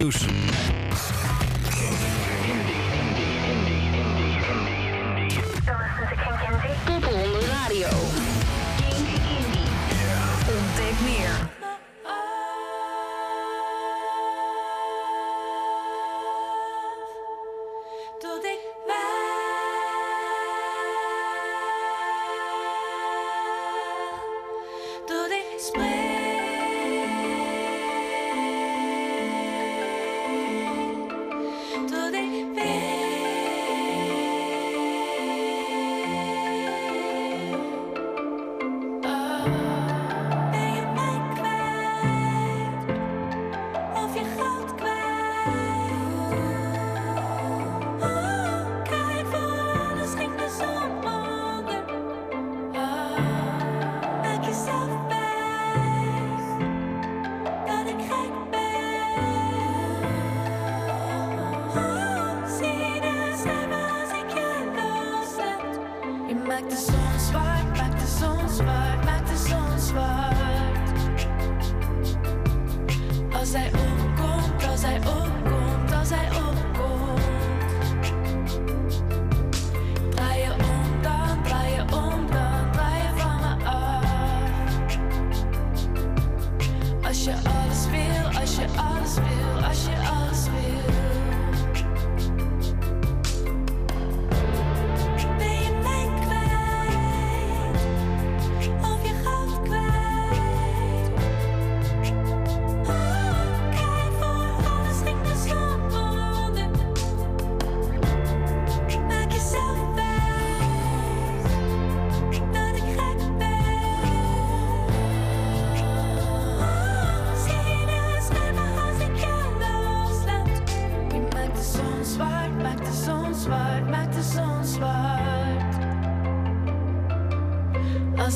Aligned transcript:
Nieuws. 0.00 0.67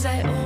Als 0.04 0.41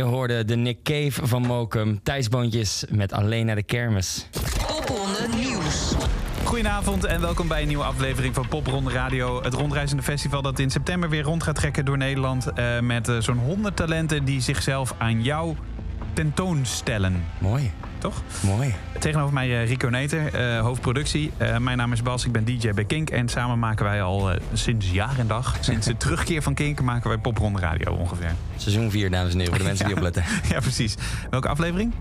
Je 0.00 0.06
hoorde 0.06 0.44
de 0.44 0.56
Nick 0.56 0.82
Cave 0.82 1.26
van 1.26 1.42
Mokum. 1.42 2.02
Thijsboontjes 2.02 2.84
met 2.88 3.12
Alleen 3.12 3.46
naar 3.46 3.54
de 3.54 3.62
kermis. 3.62 4.28
Popronde 4.66 5.28
Nieuws. 5.36 5.92
Goedenavond 6.44 7.04
en 7.04 7.20
welkom 7.20 7.48
bij 7.48 7.62
een 7.62 7.68
nieuwe 7.68 7.84
aflevering 7.84 8.34
van 8.34 8.48
Popronde 8.48 8.90
Radio. 8.90 9.42
Het 9.42 9.54
rondreizende 9.54 10.02
festival 10.02 10.42
dat 10.42 10.58
in 10.58 10.70
september 10.70 11.08
weer 11.08 11.22
rond 11.22 11.42
gaat 11.42 11.54
trekken 11.54 11.84
door 11.84 11.96
Nederland. 11.96 12.52
eh, 12.52 12.80
met 12.80 13.08
eh, 13.08 13.16
zo'n 13.18 13.38
100 13.38 13.76
talenten 13.76 14.24
die 14.24 14.40
zichzelf 14.40 14.94
aan 14.98 15.22
jou 15.22 15.56
tentoonstellen. 16.12 17.24
Mooi, 17.38 17.70
Toch? 18.00 18.22
mooi. 18.40 18.74
Tegenover 18.98 19.34
mij 19.34 19.60
eh, 19.62 19.68
Rico 19.68 19.88
Neter, 19.88 20.34
eh, 20.34 20.60
hoofdproductie. 20.60 21.32
Eh, 21.36 21.56
mijn 21.56 21.76
naam 21.76 21.92
is 21.92 22.02
Bas, 22.02 22.24
ik 22.24 22.32
ben 22.32 22.44
DJ 22.44 22.70
bij 22.72 22.84
Kink. 22.84 23.10
En 23.10 23.28
samen 23.28 23.58
maken 23.58 23.84
wij 23.84 24.02
al 24.02 24.30
sinds 24.52 24.90
jaar 24.90 25.18
en 25.18 25.26
dag, 25.26 25.56
sinds 25.60 25.86
de 25.86 25.96
terugkeer 25.96 26.42
van 26.42 26.54
Kink, 26.54 26.80
maken 26.80 27.08
wij 27.08 27.18
Popronde 27.18 27.60
Radio 27.60 27.92
ongeveer. 27.92 28.34
Seizoen 28.56 28.90
4, 28.90 29.10
dames 29.10 29.32
en 29.32 29.38
heren, 29.38 29.48
voor 29.54 29.58
de 29.62 29.68
mensen 29.68 29.86
die 29.86 29.94
Ja. 29.94 30.00
opletten. 30.00 30.24
Ja, 30.54 30.60
precies. 30.60 30.94
Welke 31.30 31.48
aflevering? 31.48 31.92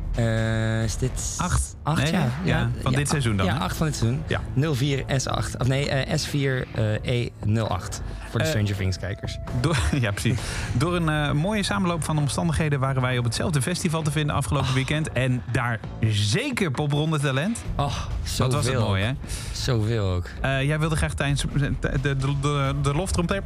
Is 0.85 0.97
dit... 0.97 1.35
Acht. 1.37 1.75
Acht, 1.83 2.03
Nee, 2.03 2.11
ja. 2.11 2.27
ja, 2.43 2.69
van 2.81 2.93
dit 2.93 3.09
seizoen 3.09 3.37
dan, 3.37 3.45
Ja, 3.45 3.53
hè? 3.53 3.59
acht 3.59 3.77
van 3.77 3.85
dit 3.85 3.95
seizoen. 3.95 4.23
Ja. 4.27 4.73
04 4.73 5.03
S8. 5.03 5.57
Of 5.57 5.67
nee, 5.67 5.89
eh, 5.89 6.17
S4 6.19 6.67
eh, 7.01 7.29
E08. 7.29 8.01
Voor 8.29 8.39
de 8.39 8.45
Stranger 8.45 8.75
Things 8.75 8.97
kijkers. 8.99 9.37
Door, 9.61 9.77
ja, 10.01 10.11
precies. 10.11 10.39
Door 10.73 10.95
een 10.95 11.37
mooie 11.37 11.63
samenloop 11.63 12.03
van 12.03 12.17
omstandigheden 12.17 12.79
waren 12.79 13.01
wij 13.01 13.17
op 13.17 13.23
hetzelfde 13.23 13.61
festival 13.61 14.01
te 14.01 14.11
vinden 14.11 14.35
afgelopen 14.35 14.73
weekend. 14.73 15.11
En 15.11 15.41
daar 15.51 15.79
zeker 16.07 16.71
popronde 16.71 17.19
talent. 17.19 17.63
Oh, 17.75 17.95
zo 18.24 18.44
Wat 18.44 18.53
was 18.53 18.65
het 18.65 18.80
mooi, 18.80 19.03
hè? 19.03 19.12
Zoveel 19.51 20.03
ook. 20.03 20.25
Eh, 20.41 20.63
jij 20.63 20.80
wilde 20.80 20.95
graag 20.95 21.13
tijdens 21.13 21.41
de, 21.41 21.74
de, 22.01 22.15
de, 22.15 22.75
de 22.81 22.94
loftrompet. 22.94 23.44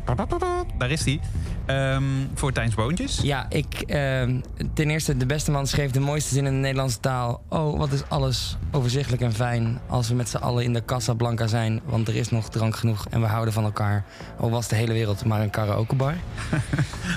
Daar 0.78 0.92
is 0.92 1.04
die. 1.04 1.20
Ehm, 1.66 2.04
voor 2.34 2.52
Tijns 2.52 2.76
Boontjes. 2.76 3.20
Ja, 3.24 3.46
ik... 3.50 3.82
ehm, 3.88 4.40
ten 4.74 4.90
eerste, 4.90 5.18
de 5.18 5.26
beste 5.26 5.52
man 5.52 5.68
schreef 5.68 5.92
de 5.92 6.00
mooiste 6.00 6.34
zin 6.34 6.46
in 6.46 6.52
de 6.52 6.58
Nederlandse 6.60 7.00
taal. 7.00 7.44
Oh, 7.50 7.78
wat 7.78 7.92
is 7.92 8.02
alles 8.08 8.58
overzichtelijk 8.72 9.22
en 9.22 9.34
fijn 9.34 9.80
als 9.88 10.08
we 10.10 10.16
met 10.16 10.30
z'n 10.30 10.38
allen 10.38 10.64
in 10.64 10.74
de 10.74 10.86
Casablanca 10.86 11.48
zijn. 11.48 11.82
Want 11.86 12.08
er 12.08 12.16
is 12.16 12.30
nog 12.30 12.50
drank 12.50 12.76
genoeg 12.76 13.06
en 13.10 13.22
we 13.22 13.28
houden 13.28 13.54
van 13.54 13.64
elkaar. 13.64 14.04
Al 14.40 14.50
was 14.50 14.68
de 14.68 14.76
hele 14.76 14.94
wereld 14.94 15.26
maar 15.26 15.42
een 15.42 15.50
karaokebar. 15.50 16.14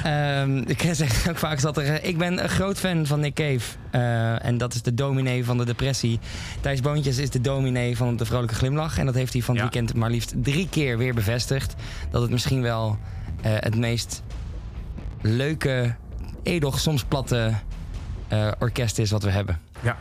Ehm 0.03 0.57
ik 0.67 0.89
zeg 0.93 1.29
ook 1.29 1.37
vaak 1.37 1.61
zat 1.61 1.77
er... 1.77 1.85
eh, 1.95 2.09
Ik 2.09 2.19
ben 2.19 2.43
een 2.43 2.49
groot 2.49 2.79
fan 2.79 3.07
van 3.07 3.21
Nick 3.21 3.35
Cave. 3.35 3.77
Eh, 3.91 4.45
en 4.47 4.59
dat 4.59 4.75
is 4.75 4.83
de 4.83 4.95
dominee 4.95 5.45
van 5.45 5.59
de 5.59 5.65
depressie. 5.65 6.19
Thijs 6.61 6.81
Boontjes 6.81 7.19
is 7.19 7.31
de 7.31 7.41
dominee 7.41 7.97
van 7.97 8.17
de 8.17 8.25
vrolijke 8.25 8.55
glimlach. 8.55 8.99
En 8.99 9.07
dat 9.07 9.15
heeft 9.15 9.33
hij 9.33 9.43
van 9.43 9.55
het 9.57 9.65
Ja. 9.65 9.71
weekend 9.71 9.97
maar 9.99 10.11
liefst 10.11 10.35
drie 10.43 10.69
keer 10.69 10.99
weer 10.99 11.15
bevestigd. 11.15 11.75
Dat 12.11 12.23
het 12.23 12.31
misschien 12.31 12.63
wel 12.63 12.99
eh, 13.43 13.53
het 13.55 13.77
meest 13.77 14.23
leuke, 15.21 15.95
edoch, 16.43 16.79
soms 16.79 17.05
platte 17.05 17.53
eh, 18.29 18.49
orkest 18.59 18.99
is 18.99 19.11
wat 19.11 19.23
we 19.23 19.31
hebben. 19.31 19.61
Ja. 19.81 19.97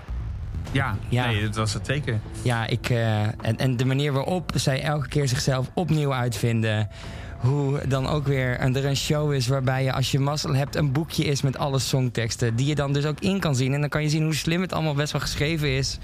Ja, 0.72 0.98
Ja. 1.10 1.26
nee, 1.28 1.44
dat 1.44 1.56
was 1.56 1.74
het 1.74 1.86
zeker. 1.86 2.20
Ja, 2.42 2.68
ik, 2.68 2.90
eh, 2.90 3.22
en, 3.24 3.58
en 3.58 3.78
de 3.78 3.86
manier 3.86 4.12
waarop 4.14 4.52
zij 4.56 4.82
elke 4.84 5.08
keer 5.08 5.28
zichzelf 5.28 5.70
opnieuw 5.74 6.14
uitvinden. 6.14 6.90
Hoe 7.40 7.88
dan 7.88 8.08
ook 8.08 8.28
weer 8.28 8.62
een, 8.62 8.76
er 8.76 8.86
een 8.86 8.96
show 8.96 9.34
is 9.34 9.48
waarbij 9.48 9.84
je 9.84 9.94
als 9.94 10.12
je 10.12 10.20
mazzel 10.20 10.56
hebt 10.56 10.76
een 10.76 10.92
boekje 10.92 11.24
is 11.26 11.42
met 11.42 11.58
alle 11.58 11.80
songteksten. 11.80 12.56
Die 12.56 12.66
je 12.66 12.76
dan 12.76 12.94
dus 12.94 13.06
ook 13.06 13.20
in 13.20 13.40
kan 13.40 13.56
zien. 13.56 13.74
En 13.74 13.80
dan 13.80 13.90
kan 13.90 14.02
je 14.04 14.10
zien 14.10 14.24
hoe 14.24 14.36
slim 14.36 14.62
het 14.62 14.74
allemaal 14.74 14.94
best 14.94 15.12
wel 15.12 15.22
geschreven 15.22 15.78
is. 15.78 15.98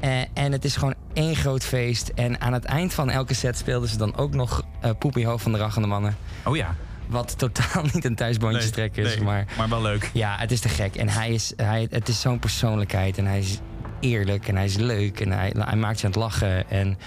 Eh, 0.00 0.20
en 0.34 0.52
het 0.52 0.64
is 0.64 0.76
gewoon 0.76 0.94
één 1.12 1.36
groot 1.36 1.64
feest. 1.64 2.08
En 2.08 2.40
aan 2.40 2.52
het 2.52 2.64
eind 2.64 2.94
van 2.94 3.10
elke 3.10 3.34
set 3.34 3.58
speelden 3.58 3.88
ze 3.88 3.96
dan 3.96 4.16
ook 4.16 4.34
nog 4.34 4.64
eh 4.80 4.90
Poepie 4.98 5.26
Hoofd 5.26 5.42
van 5.42 5.52
de 5.52 5.58
Rachende 5.58 5.88
Mannen. 5.88 6.16
Oh 6.44 6.56
ja. 6.56 6.74
Wat 7.12 7.38
totaal 7.38 7.82
niet 7.92 8.04
een 8.04 8.14
thuisboontjestrek 8.14 8.96
is. 8.96 9.14
nee, 9.14 9.24
Maar 9.24 9.46
maar 9.56 9.68
wel 9.68 9.82
leuk. 9.82 10.10
ja, 10.12 10.36
het 10.38 10.50
is 10.50 10.60
te 10.60 10.68
gek. 10.68 10.96
En 10.96 11.08
hij 11.08 11.30
is, 11.30 11.52
hij, 11.56 11.86
het 11.90 12.08
is 12.08 12.20
zo'n 12.20 12.38
persoonlijkheid. 12.38 13.18
En 13.18 13.26
hij 13.26 13.38
is 13.38 13.58
eerlijk 14.00 14.48
en 14.48 14.56
hij 14.56 14.64
is 14.64 14.76
leuk. 14.76 15.20
En 15.20 15.30
hij, 15.32 15.54
hij 15.58 15.76
maakt 15.76 16.00
je 16.00 16.06
aan 16.06 16.12
het 16.12 16.20
lachen. 16.20 16.70
En 16.70 16.98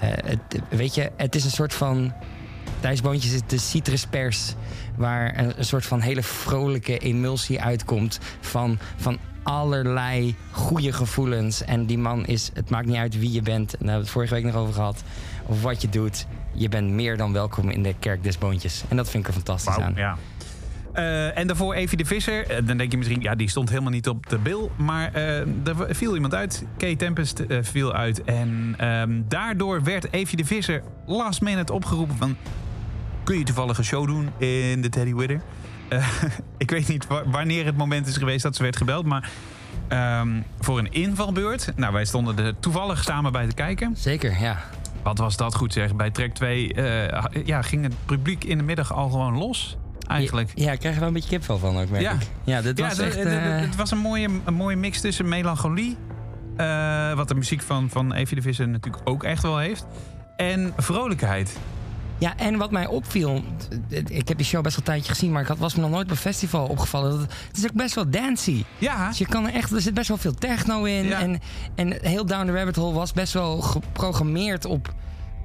eh, 0.00 0.08
het, 0.10 0.40
weet 0.68 0.94
je, 0.94 1.10
het 1.16 1.34
is 1.34 1.44
een 1.44 1.50
soort 1.50 1.74
van... 1.74 2.12
Thuisboontjes 2.80 3.32
is 3.32 3.40
de 3.46 3.58
citruspers. 3.58 4.54
Waar 4.96 5.38
een, 5.38 5.52
een 5.58 5.64
soort 5.64 5.86
van 5.86 6.00
hele 6.00 6.22
vrolijke 6.22 6.98
emulsie 6.98 7.60
uitkomt. 7.60 8.18
Van, 8.40 8.78
van 8.96 9.18
allerlei 9.42 10.34
goede 10.50 10.92
gevoelens. 10.92 11.64
En 11.64 11.86
die 11.86 11.98
man 11.98 12.26
is... 12.26 12.50
Het 12.54 12.70
maakt 12.70 12.86
niet 12.86 12.96
uit 12.96 13.18
wie 13.18 13.32
je 13.32 13.42
bent. 13.42 13.72
En 13.72 13.78
daar 13.78 13.78
hebben 13.78 13.94
we 13.94 14.02
het 14.02 14.10
vorige 14.10 14.34
week 14.34 14.44
nog 14.44 14.54
over 14.54 14.74
gehad. 14.74 15.02
Of 15.46 15.62
wat 15.62 15.82
je 15.82 15.88
doet. 15.88 16.26
Je 16.58 16.68
bent 16.68 16.90
meer 16.90 17.16
dan 17.16 17.32
welkom 17.32 17.70
in 17.70 17.82
de 17.82 17.94
kerk 17.98 18.22
des 18.22 18.38
boontjes. 18.38 18.84
En 18.88 18.96
dat 18.96 19.10
vind 19.10 19.22
ik 19.22 19.28
er 19.28 19.34
fantastisch 19.34 19.78
aan. 19.78 19.92
ja. 19.96 20.16
Eh, 20.92 21.38
en 21.38 21.46
daarvoor 21.46 21.74
Evie 21.74 21.98
de 21.98 22.04
Visser. 22.04 22.46
Eh, 22.50 22.66
dan 22.66 22.76
denk 22.76 22.90
je 22.90 22.96
misschien, 22.96 23.20
ja, 23.20 23.34
die 23.34 23.48
stond 23.48 23.68
helemaal 23.68 23.90
niet 23.90 24.08
op 24.08 24.28
de 24.28 24.38
bil. 24.38 24.70
Maar 24.76 25.12
eh, 25.14 25.38
er 25.38 25.76
viel 25.88 26.14
iemand 26.14 26.34
uit. 26.34 26.64
Kay 26.76 26.96
Tempest 26.96 27.42
viel 27.60 27.92
uit. 27.94 28.24
En 28.24 28.74
ehm, 28.78 29.20
daardoor 29.28 29.82
werd 29.82 30.12
Evie 30.12 30.36
de 30.36 30.44
Visser 30.44 30.82
last 31.06 31.40
minute 31.40 31.72
opgeroepen 31.72 32.16
van... 32.16 32.36
Kun 33.24 33.38
je 33.38 33.44
toevallig 33.44 33.78
een 33.78 33.84
show 33.84 34.06
doen 34.06 34.28
in 34.38 34.82
de 34.82 34.88
Teddy 34.88 35.14
Widder? 35.14 35.40
Ik 36.56 36.70
weet 36.70 36.88
niet 36.88 37.06
wa- 37.06 37.22
wanneer 37.26 37.64
het 37.64 37.76
moment 37.76 38.06
is 38.06 38.16
geweest 38.16 38.42
dat 38.42 38.56
ze 38.56 38.62
werd 38.62 38.76
gebeld. 38.76 39.06
Maar 39.06 39.30
ehm, 39.88 40.28
voor 40.60 40.78
een 40.78 40.92
invalbeurt. 40.92 41.72
Nou, 41.76 41.92
wij 41.92 42.04
stonden 42.04 42.38
er 42.38 42.58
toevallig 42.60 43.04
samen 43.04 43.32
bij 43.32 43.46
te 43.48 43.54
kijken. 43.54 43.96
Zeker, 43.96 44.40
ja. 44.40 44.58
Wat 45.02 45.18
was 45.18 45.36
dat 45.36 45.54
goed 45.54 45.72
zeg. 45.72 45.96
Bij 45.96 46.10
track 46.10 46.30
2 46.32 46.74
eh, 46.74 47.44
ja, 47.46 47.62
ging 47.62 47.82
het 47.82 47.94
publiek 48.04 48.44
in 48.44 48.58
de 48.58 48.64
middag 48.64 48.92
al 48.92 49.08
gewoon 49.10 49.36
los. 49.36 49.76
Eigenlijk. 50.06 50.50
Ja, 50.54 50.72
ik 50.72 50.78
krijg 50.78 50.94
er 50.94 51.00
wel 51.00 51.08
een 51.08 51.14
beetje 51.14 51.28
kipvel 51.28 51.58
van 51.58 51.78
ook, 51.78 51.88
merk 51.88 52.02
Ja. 52.02 52.12
ik. 52.12 52.18
Ja, 52.44 52.60
dit 52.62 52.80
was 52.80 52.96
ja, 52.96 53.04
echt... 53.04 53.14
het- 53.16 53.26
eh, 53.26 53.60
het 53.60 53.76
was 53.76 53.90
een 53.90 53.98
mooie, 53.98 54.28
een 54.44 54.54
mooie 54.54 54.76
mix 54.76 55.00
tussen 55.00 55.28
melancholie. 55.28 55.96
eh, 56.56 57.12
wat 57.14 57.28
de 57.28 57.34
muziek 57.34 57.62
van, 57.62 57.88
van 57.90 58.12
Evie 58.12 58.36
de 58.36 58.42
Visser 58.42 58.68
natuurlijk 58.68 59.08
ook 59.08 59.24
echt 59.24 59.42
wel 59.42 59.58
heeft. 59.58 59.86
En 60.36 60.72
vrolijkheid. 60.76 61.58
Ja, 62.18 62.36
en 62.36 62.56
wat 62.56 62.70
mij 62.70 62.86
opviel... 62.86 63.42
Ik 64.08 64.28
heb 64.28 64.36
die 64.36 64.46
show 64.46 64.62
best 64.62 64.76
wel 64.76 64.86
een 64.86 64.92
tijdje 64.92 65.12
gezien... 65.12 65.32
maar 65.32 65.42
ik 65.42 65.48
had, 65.48 65.58
was 65.58 65.74
me 65.74 65.80
nog 65.80 65.90
nooit 65.90 66.04
op 66.04 66.10
een 66.10 66.16
festival 66.16 66.66
opgevallen. 66.66 67.10
Dat 67.10 67.20
het, 67.20 67.56
is 67.56 67.64
ook 67.64 67.72
best 67.72 67.94
wel 67.94 68.10
dancey. 68.10 68.64
Ja, 68.78 69.08
Dus 69.08 69.18
je 69.18 69.26
kan 69.26 69.46
er 69.46 69.54
echt... 69.54 69.72
Er 69.72 69.80
zit 69.80 69.94
best 69.94 70.08
wel 70.08 70.16
veel 70.16 70.34
techno 70.34 70.84
in. 70.84 71.04
Ja. 71.04 71.20
En, 71.20 71.40
en 71.74 71.98
heel 72.02 72.26
Down 72.26 72.46
the 72.46 72.52
Rabbit 72.52 72.76
Hole 72.76 72.94
was 72.94 73.12
best 73.12 73.32
wel 73.32 73.60
geprogrammeerd 73.60 74.64
op, 74.64 74.94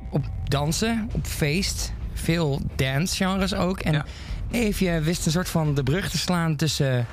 op 0.09 0.25
dansen, 0.43 1.09
op 1.11 1.25
feest. 1.25 1.93
Veel 2.13 2.61
dance-genres 2.75 3.53
ook. 3.53 3.79
En 3.79 3.93
Ja. 3.93 4.05
Evie 4.51 4.91
wist 4.91 5.25
een 5.25 5.31
soort 5.31 5.49
van 5.49 5.73
de 5.73 5.83
brug 5.83 6.09
te 6.09 6.17
slaan 6.17 6.55
tussen... 6.55 7.05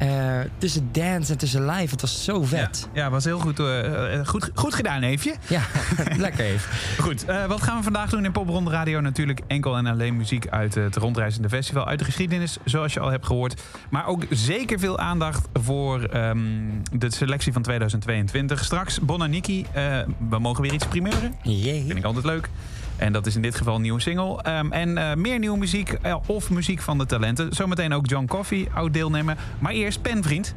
eh, 0.00 0.38
tussen 0.58 0.88
dance 0.92 1.32
en 1.32 1.38
tussen 1.38 1.66
live. 1.66 1.90
Het 1.90 2.00
was 2.00 2.24
zo 2.24 2.42
vet. 2.42 2.88
Ja, 2.92 3.02
ja 3.02 3.10
was 3.10 3.24
heel 3.24 3.38
goed, 3.38 3.58
eh, 3.58 4.26
goed, 4.26 4.50
goed 4.54 4.74
gedaan, 4.74 5.02
Eefje. 5.02 5.34
Ja, 5.48 5.62
lekker 6.16 6.44
even. 6.44 6.70
Goed, 6.98 7.24
wat 7.48 7.62
gaan 7.62 7.76
we 7.76 7.82
vandaag 7.82 8.10
doen 8.10 8.24
in 8.24 8.32
Popronde 8.32 8.70
Radio? 8.70 9.00
Natuurlijk 9.00 9.40
enkel 9.46 9.76
en 9.76 9.86
alleen 9.86 10.16
muziek 10.16 10.48
uit 10.48 10.74
het 10.74 10.96
rondreizende 10.96 11.48
festival. 11.48 11.86
Uit 11.86 11.98
de 11.98 12.04
geschiedenis, 12.04 12.56
zoals 12.64 12.94
je 12.94 13.00
al 13.00 13.10
hebt 13.10 13.26
gehoord. 13.26 13.62
Maar 13.90 14.06
ook 14.06 14.24
zeker 14.30 14.78
veel 14.78 14.98
aandacht 14.98 15.48
voor 15.52 16.02
ehm, 16.02 16.38
de 16.92 17.12
selectie 17.12 17.52
van 17.52 17.62
2022. 17.62 18.64
Straks 18.64 19.00
Bonaniki. 19.00 19.66
we 20.28 20.38
mogen 20.38 20.62
weer 20.62 20.72
iets 20.72 20.86
primeuren. 20.86 21.34
Jee. 21.42 21.84
Vind 21.86 21.98
ik 21.98 22.04
altijd 22.04 22.24
leuk. 22.24 22.48
En 23.00 23.12
dat 23.12 23.26
is 23.26 23.34
in 23.34 23.42
dit 23.42 23.54
geval 23.54 23.74
een 23.74 23.82
nieuwe 23.82 24.00
single. 24.00 24.42
Ehm, 24.42 24.72
en 24.72 24.98
eh, 24.98 25.14
meer 25.16 25.38
nieuwe 25.38 25.58
muziek 25.58 25.92
eh, 25.92 26.16
of 26.26 26.50
muziek 26.50 26.80
van 26.80 26.98
de 26.98 27.06
talenten. 27.06 27.52
Zometeen 27.52 27.92
ook 27.92 28.08
John 28.08 28.26
Coffee, 28.26 28.68
oud 28.74 28.92
deelnemer. 28.92 29.36
Maar 29.58 29.72
eerst 29.72 30.02
Penvriend. 30.02 30.54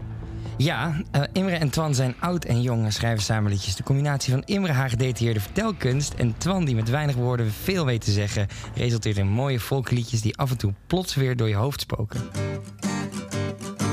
Ja, 0.58 1.02
eh, 1.12 1.22
Imre 1.34 1.56
en 1.56 1.70
Twan 1.70 1.96
zijn 1.96 2.16
oud 2.20 2.46
en 2.46 2.62
jong 2.62 2.86
en 2.86 2.94
schrijven 2.94 3.24
samen 3.24 3.52
liedjes. 3.52 3.76
De 3.76 3.84
combinatie 3.84 4.34
van 4.34 4.42
Imre 4.46 4.72
haar 4.72 4.90
gedetailleerde 4.90 5.40
vertelkunst 5.40 6.14
en 6.14 6.38
Twan 6.38 6.66
die 6.66 6.76
met 6.76 6.90
weinig 6.90 7.16
woorden 7.16 7.52
veel 7.52 7.86
weet 7.86 8.02
te 8.02 8.12
zeggen... 8.12 8.48
resulteert 8.76 9.18
in 9.18 9.28
mooie 9.28 9.60
volkliedjes 9.60 10.22
die 10.22 10.38
af 10.38 10.52
en 10.52 10.58
toe 10.58 10.74
plots 10.88 11.16
weer 11.16 11.36
door 11.36 11.50
je 11.50 11.56
hoofd 11.56 11.82
spoken. 11.82 12.22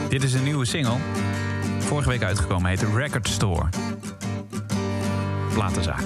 Dit 0.09 0.23
is 0.23 0.35
een 0.35 0.45
nieuwe 0.45 0.65
single. 0.65 0.97
Vorige 1.79 2.09
week 2.09 2.23
uitgekomen, 2.23 2.71
heet 2.71 2.83
Record 2.83 3.29
Store. 3.29 3.69
Platenzaak. 5.53 6.03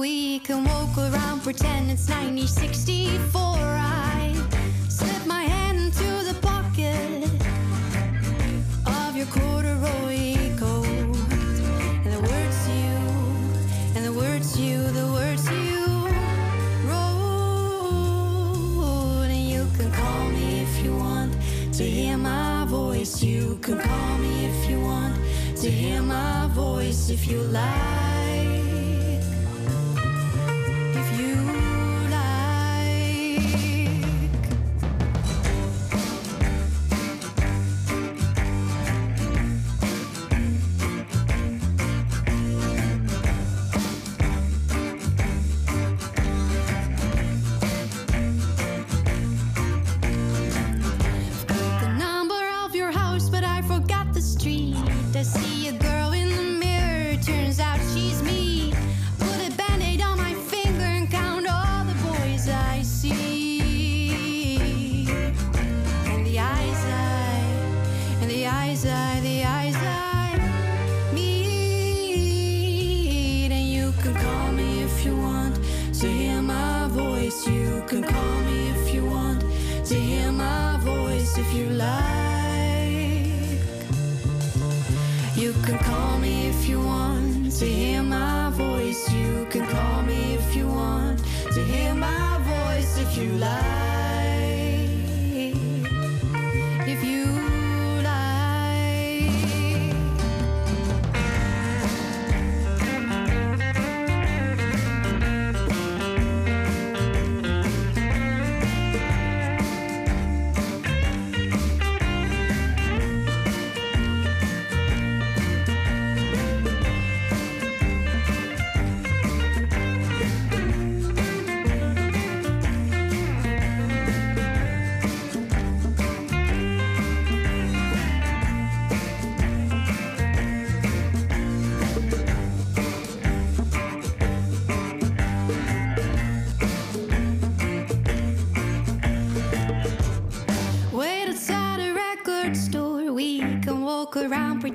We 0.00 0.38
can 0.38 0.64
walk 0.64 0.96
around, 0.96 1.42
pretend 1.42 1.90
it's 1.90 2.08
1964. 2.08 3.42
I 3.44 4.32
slip 4.88 5.26
my 5.26 5.42
hand 5.42 5.78
into 5.78 6.24
the 6.24 6.32
pocket 6.40 7.28
of 8.86 9.14
your 9.14 9.26
corduroy 9.26 10.56
coat. 10.56 10.86
And 10.86 12.12
the 12.16 12.22
words 12.32 12.66
you, 12.66 12.96
and 13.94 14.02
the 14.06 14.12
words 14.14 14.58
you, 14.58 14.90
the 14.90 15.06
words 15.12 15.46
you 15.50 15.84
wrote. 16.88 18.08
And 19.28 19.44
you 19.52 19.68
can 19.76 19.92
call 19.92 20.30
me 20.30 20.62
if 20.62 20.82
you 20.82 20.96
want 20.96 21.36
to 21.74 21.84
hear 21.84 22.16
my 22.16 22.64
voice. 22.64 23.22
You 23.22 23.58
can 23.60 23.78
call 23.78 24.16
me 24.16 24.46
if 24.46 24.70
you 24.70 24.80
want 24.80 25.14
to 25.56 25.70
hear 25.70 26.00
my 26.00 26.48
voice 26.54 27.10
if 27.10 27.26
you 27.28 27.42
like. 27.42 28.09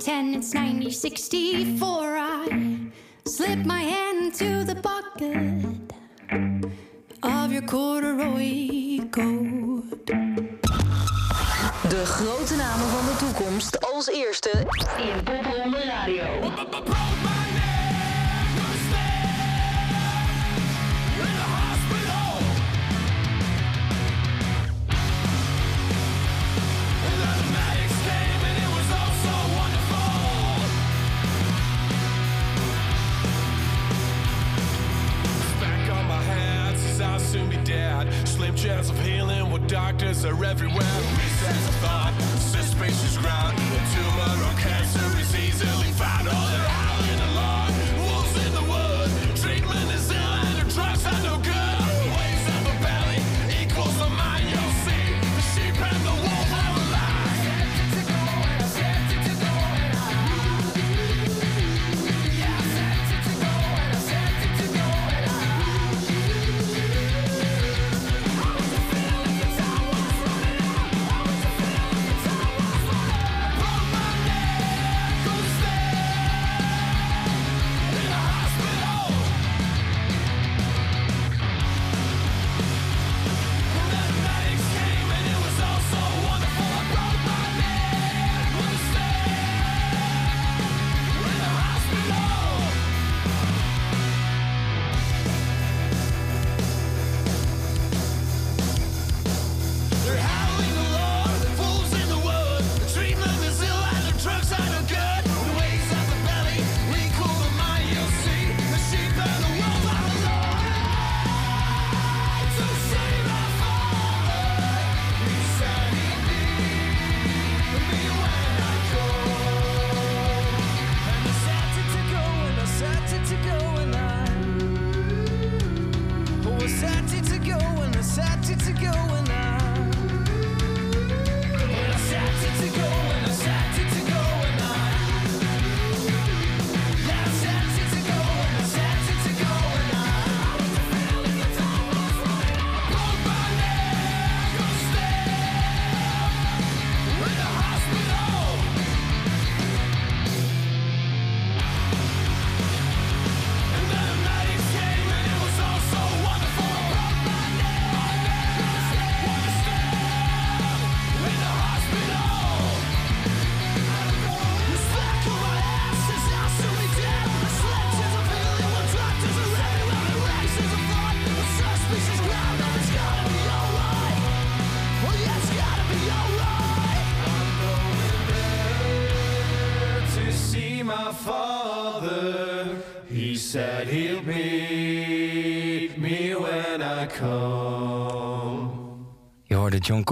10, 0.06 0.36
it's 0.36 0.54
1964. 0.54 2.16
I 2.16 2.92
slip 3.26 3.66
my 3.66 3.82
hand. 3.82 4.05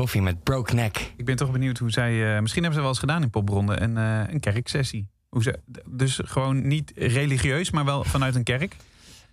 Coffey 0.04 0.22
met 0.22 0.44
Broke 0.44 0.74
Neck. 0.74 1.13
Ik 1.18 1.26
ben 1.26 1.36
toch 1.36 1.52
benieuwd 1.52 1.78
hoe 1.78 1.92
zij... 1.92 2.36
eh, 2.36 2.42
misschien 2.42 2.62
hebben 2.63 2.74
ze 2.74 2.80
wel 2.80 2.89
eens 2.89 3.00
gedaan 3.00 3.22
in 3.22 3.30
popbronden 3.30 3.84
een, 3.84 3.98
eh, 3.98 4.34
een 4.34 4.39
kerksessie. 4.39 5.08
Hoe 5.30 5.44
ze, 5.44 5.60
dus 5.89 6.20
gewoon 6.24 6.68
niet 6.68 6.92
religieus, 6.96 7.72
maar 7.72 7.86
wel 7.86 8.04
vanuit 8.04 8.36
een 8.36 8.44
kerk. 8.44 8.76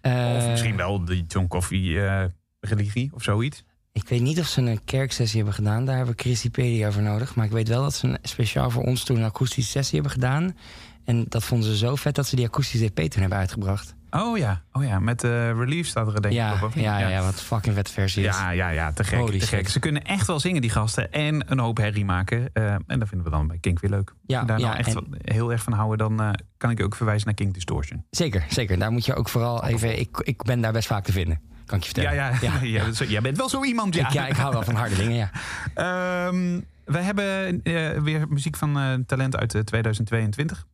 Eh, 0.01 0.35
Of 0.37 0.49
misschien 0.49 0.77
wel 0.77 1.05
de 1.05 1.25
John 1.27 1.47
Coffey 1.47 2.07
eh, 2.07 2.25
religie 2.61 3.11
of 3.15 3.23
zoiets. 3.23 3.65
Ik 3.93 4.09
weet 4.09 4.21
niet 4.21 4.39
of 4.41 4.47
ze 4.47 4.61
een 4.61 4.85
kerksessie 4.85 5.37
hebben 5.37 5.55
gedaan. 5.55 5.85
Daar 5.85 5.97
hebben 5.97 6.15
we 6.17 6.23
Christipedia 6.23 6.93
voor 6.93 7.03
nodig. 7.03 7.35
Maar 7.35 7.45
ik 7.45 7.53
weet 7.53 7.69
wel 7.69 7.83
dat 7.83 7.95
ze 7.95 8.07
een, 8.07 8.19
speciaal 8.23 8.71
voor 8.71 8.83
ons 8.85 9.05
toen 9.05 9.17
een 9.17 9.25
akoestische 9.25 9.71
sessie 9.71 9.95
hebben 9.95 10.13
gedaan. 10.13 10.57
En 11.05 11.25
dat 11.29 11.45
vonden 11.45 11.69
ze 11.71 11.77
zo 11.77 11.95
vet 11.95 12.15
dat 12.15 12.27
ze 12.27 12.37
die 12.37 12.47
akoestische 12.47 12.91
EP 12.95 13.11
toen 13.11 13.21
hebben 13.21 13.39
uitgebracht. 13.39 13.95
Oh 14.11 14.39
ja, 14.39 14.63
oh 14.73 14.85
ja 14.85 14.99
met 14.99 15.25
eh 15.25 15.31
Relief 15.53 15.87
staat 15.87 16.07
er 16.07 16.13
denk 16.13 16.25
ik 16.25 16.33
Ja, 16.33 16.59
op. 16.65 16.73
ja, 16.75 16.99
ja, 16.99 17.09
ja, 17.09 17.23
wat 17.23 17.41
fucking 17.43 17.75
vet 17.75 17.91
versie 17.91 18.25
is. 18.27 18.37
Ja, 18.39 18.51
ja, 18.51 18.69
ja, 18.69 18.93
te 18.93 19.05
gek, 19.05 19.19
Holy 19.19 19.39
te 19.39 19.47
gek. 19.47 19.59
shit. 19.61 19.71
Ze 19.71 19.79
kunnen 19.79 20.05
echt 20.05 20.27
wel 20.27 20.41
zingen, 20.41 20.61
die 20.61 20.71
gasten. 20.71 21.13
En 21.13 21.51
een 21.53 21.59
hoop 21.59 21.77
herrie 21.77 22.05
maken. 22.05 22.51
Eh, 22.53 22.73
en 22.87 22.99
dat 22.99 23.09
vinden 23.09 23.27
we 23.27 23.33
dan 23.33 23.47
bij 23.47 23.59
Kink 23.61 23.81
weer 23.81 23.91
leuk. 23.91 24.15
Ja, 24.27 24.39
Als 24.41 24.47
je 24.49 24.53
daar 24.53 24.61
ja, 24.61 24.67
nou 24.67 24.79
echt 24.79 24.95
en- 24.95 25.35
heel 25.35 25.53
erg 25.53 25.63
van 25.63 25.73
houden, 25.73 25.99
dan 25.99 26.21
eh, 26.27 26.31
kan 26.57 26.71
ik 26.71 26.79
je 26.79 26.85
ook 26.85 26.95
verwijzen 26.97 27.27
naar 27.27 27.35
Kink 27.37 27.55
Distortion. 27.55 28.05
Zeker, 28.11 28.45
zeker. 28.49 28.79
Daar 28.79 28.91
moet 28.93 29.05
je 29.05 29.15
ook 29.15 29.29
vooral 29.29 29.65
even... 29.67 29.99
Ik, 30.01 30.19
ik 30.23 30.43
ben 30.43 30.61
daar 30.61 30.73
best 30.73 30.87
vaak 30.89 31.05
te 31.05 31.13
vinden, 31.13 31.41
kan 31.67 31.79
ik 31.79 31.85
je 31.85 32.01
Ja, 32.01 32.09
vertellen. 32.11 32.61
ja, 32.63 32.79
ja. 32.79 32.85
dat 32.85 33.01
is- 33.01 33.09
jij 33.17 33.21
bent 33.21 33.37
wel 33.37 33.49
zo 33.49 33.65
iemand, 33.65 33.95
ja. 33.95 34.07
Ik, 34.07 34.13
ja, 34.13 34.27
ik 34.27 34.37
hou 34.37 34.53
wel 34.53 34.63
van 34.63 34.75
harde 34.75 34.95
dingen, 34.97 35.15
ja. 35.17 35.31
Ehm, 35.75 36.61
we 36.85 36.99
hebben 36.99 37.61
weer 38.05 38.27
muziek 38.29 38.57
van 38.57 39.05
talent 39.07 39.37
uit 39.37 39.55
eh, 39.55 39.61
2022. 39.63 40.67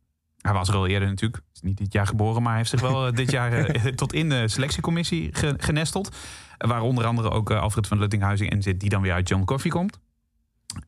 Hij 0.47 0.55
was 0.55 0.67
er 0.69 0.75
al 0.75 0.87
eerder 0.87 1.07
natuurlijk. 1.07 1.43
Is 1.53 1.61
niet 1.61 1.77
dit 1.77 1.93
jaar 1.93 2.07
geboren, 2.07 2.41
maar 2.41 2.49
hij 2.49 2.57
heeft 2.57 2.69
zich 2.69 2.81
wel 2.81 3.07
eh, 3.07 3.13
dit 3.13 3.31
jaar 3.31 3.53
eh, 3.53 3.85
tot 4.01 4.13
in 4.13 4.29
de 4.29 4.47
selectiecommissie 4.47 5.29
ge- 5.31 5.55
genesteld. 5.57 6.15
Waar 6.57 6.81
onder 6.81 7.05
andere 7.05 7.29
ook 7.29 7.51
eh, 7.51 7.59
Alfred 7.59 7.87
van 7.87 7.99
Luttinghuizing 7.99 8.51
in 8.51 8.61
zit, 8.61 8.79
die 8.79 8.89
dan 8.89 9.01
weer 9.01 9.13
uit 9.13 9.27
John 9.29 9.43
Coffee 9.43 9.71
komt. 9.71 9.99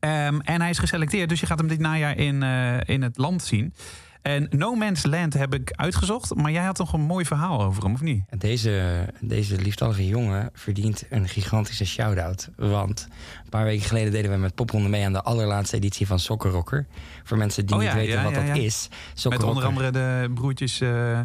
Ehm, 0.00 0.40
en 0.40 0.60
hij 0.60 0.70
is 0.70 0.78
geselecteerd, 0.78 1.28
dus 1.28 1.40
je 1.40 1.46
gaat 1.46 1.58
hem 1.58 1.68
dit 1.68 1.78
najaar 1.78 2.16
in, 2.16 2.42
in 2.84 3.02
het 3.02 3.16
land 3.18 3.42
zien. 3.42 3.74
En 4.22 4.46
No 4.50 4.74
Man's 4.74 5.04
Land 5.06 5.34
heb 5.34 5.54
ik 5.54 5.70
uitgezocht, 5.72 6.34
maar 6.34 6.50
jij 6.50 6.64
had 6.64 6.76
toch 6.76 6.92
een 6.92 7.00
mooi 7.00 7.24
verhaal 7.24 7.62
over 7.62 7.82
hem, 7.82 7.92
of 7.92 8.00
niet? 8.00 8.22
Deze, 8.38 9.06
deze 9.20 9.60
lieftallige 9.60 10.06
jongen 10.06 10.50
verdient 10.52 11.04
een 11.10 11.28
gigantische 11.28 11.84
shout-out. 11.84 12.48
Want 12.56 13.08
een 13.44 13.48
paar 13.48 13.64
weken 13.64 13.86
geleden 13.86 14.12
deden 14.12 14.30
we 14.30 14.36
met 14.36 14.54
Popronde 14.54 14.88
mee 14.88 15.04
aan 15.04 15.12
de 15.12 15.22
allerlaatste 15.22 15.76
editie 15.76 16.06
van 16.06 16.18
Soccer 16.18 16.50
Rocker. 16.50 16.86
Voor 17.24 17.38
mensen 17.38 17.66
die 17.66 17.74
Oh 17.74 17.80
niet 17.80 17.90
ja, 17.90 17.96
weten 17.96 18.16
ja, 18.18 18.22
wat 18.22 18.32
ja, 18.32 18.46
dat 18.46 18.56
is. 18.56 18.88
Soccer 19.14 19.40
Met 19.40 19.48
onder 19.48 19.64
andere 19.64 19.90
de 19.90 20.30
broertjes... 20.34 20.80
eh, 20.80 21.20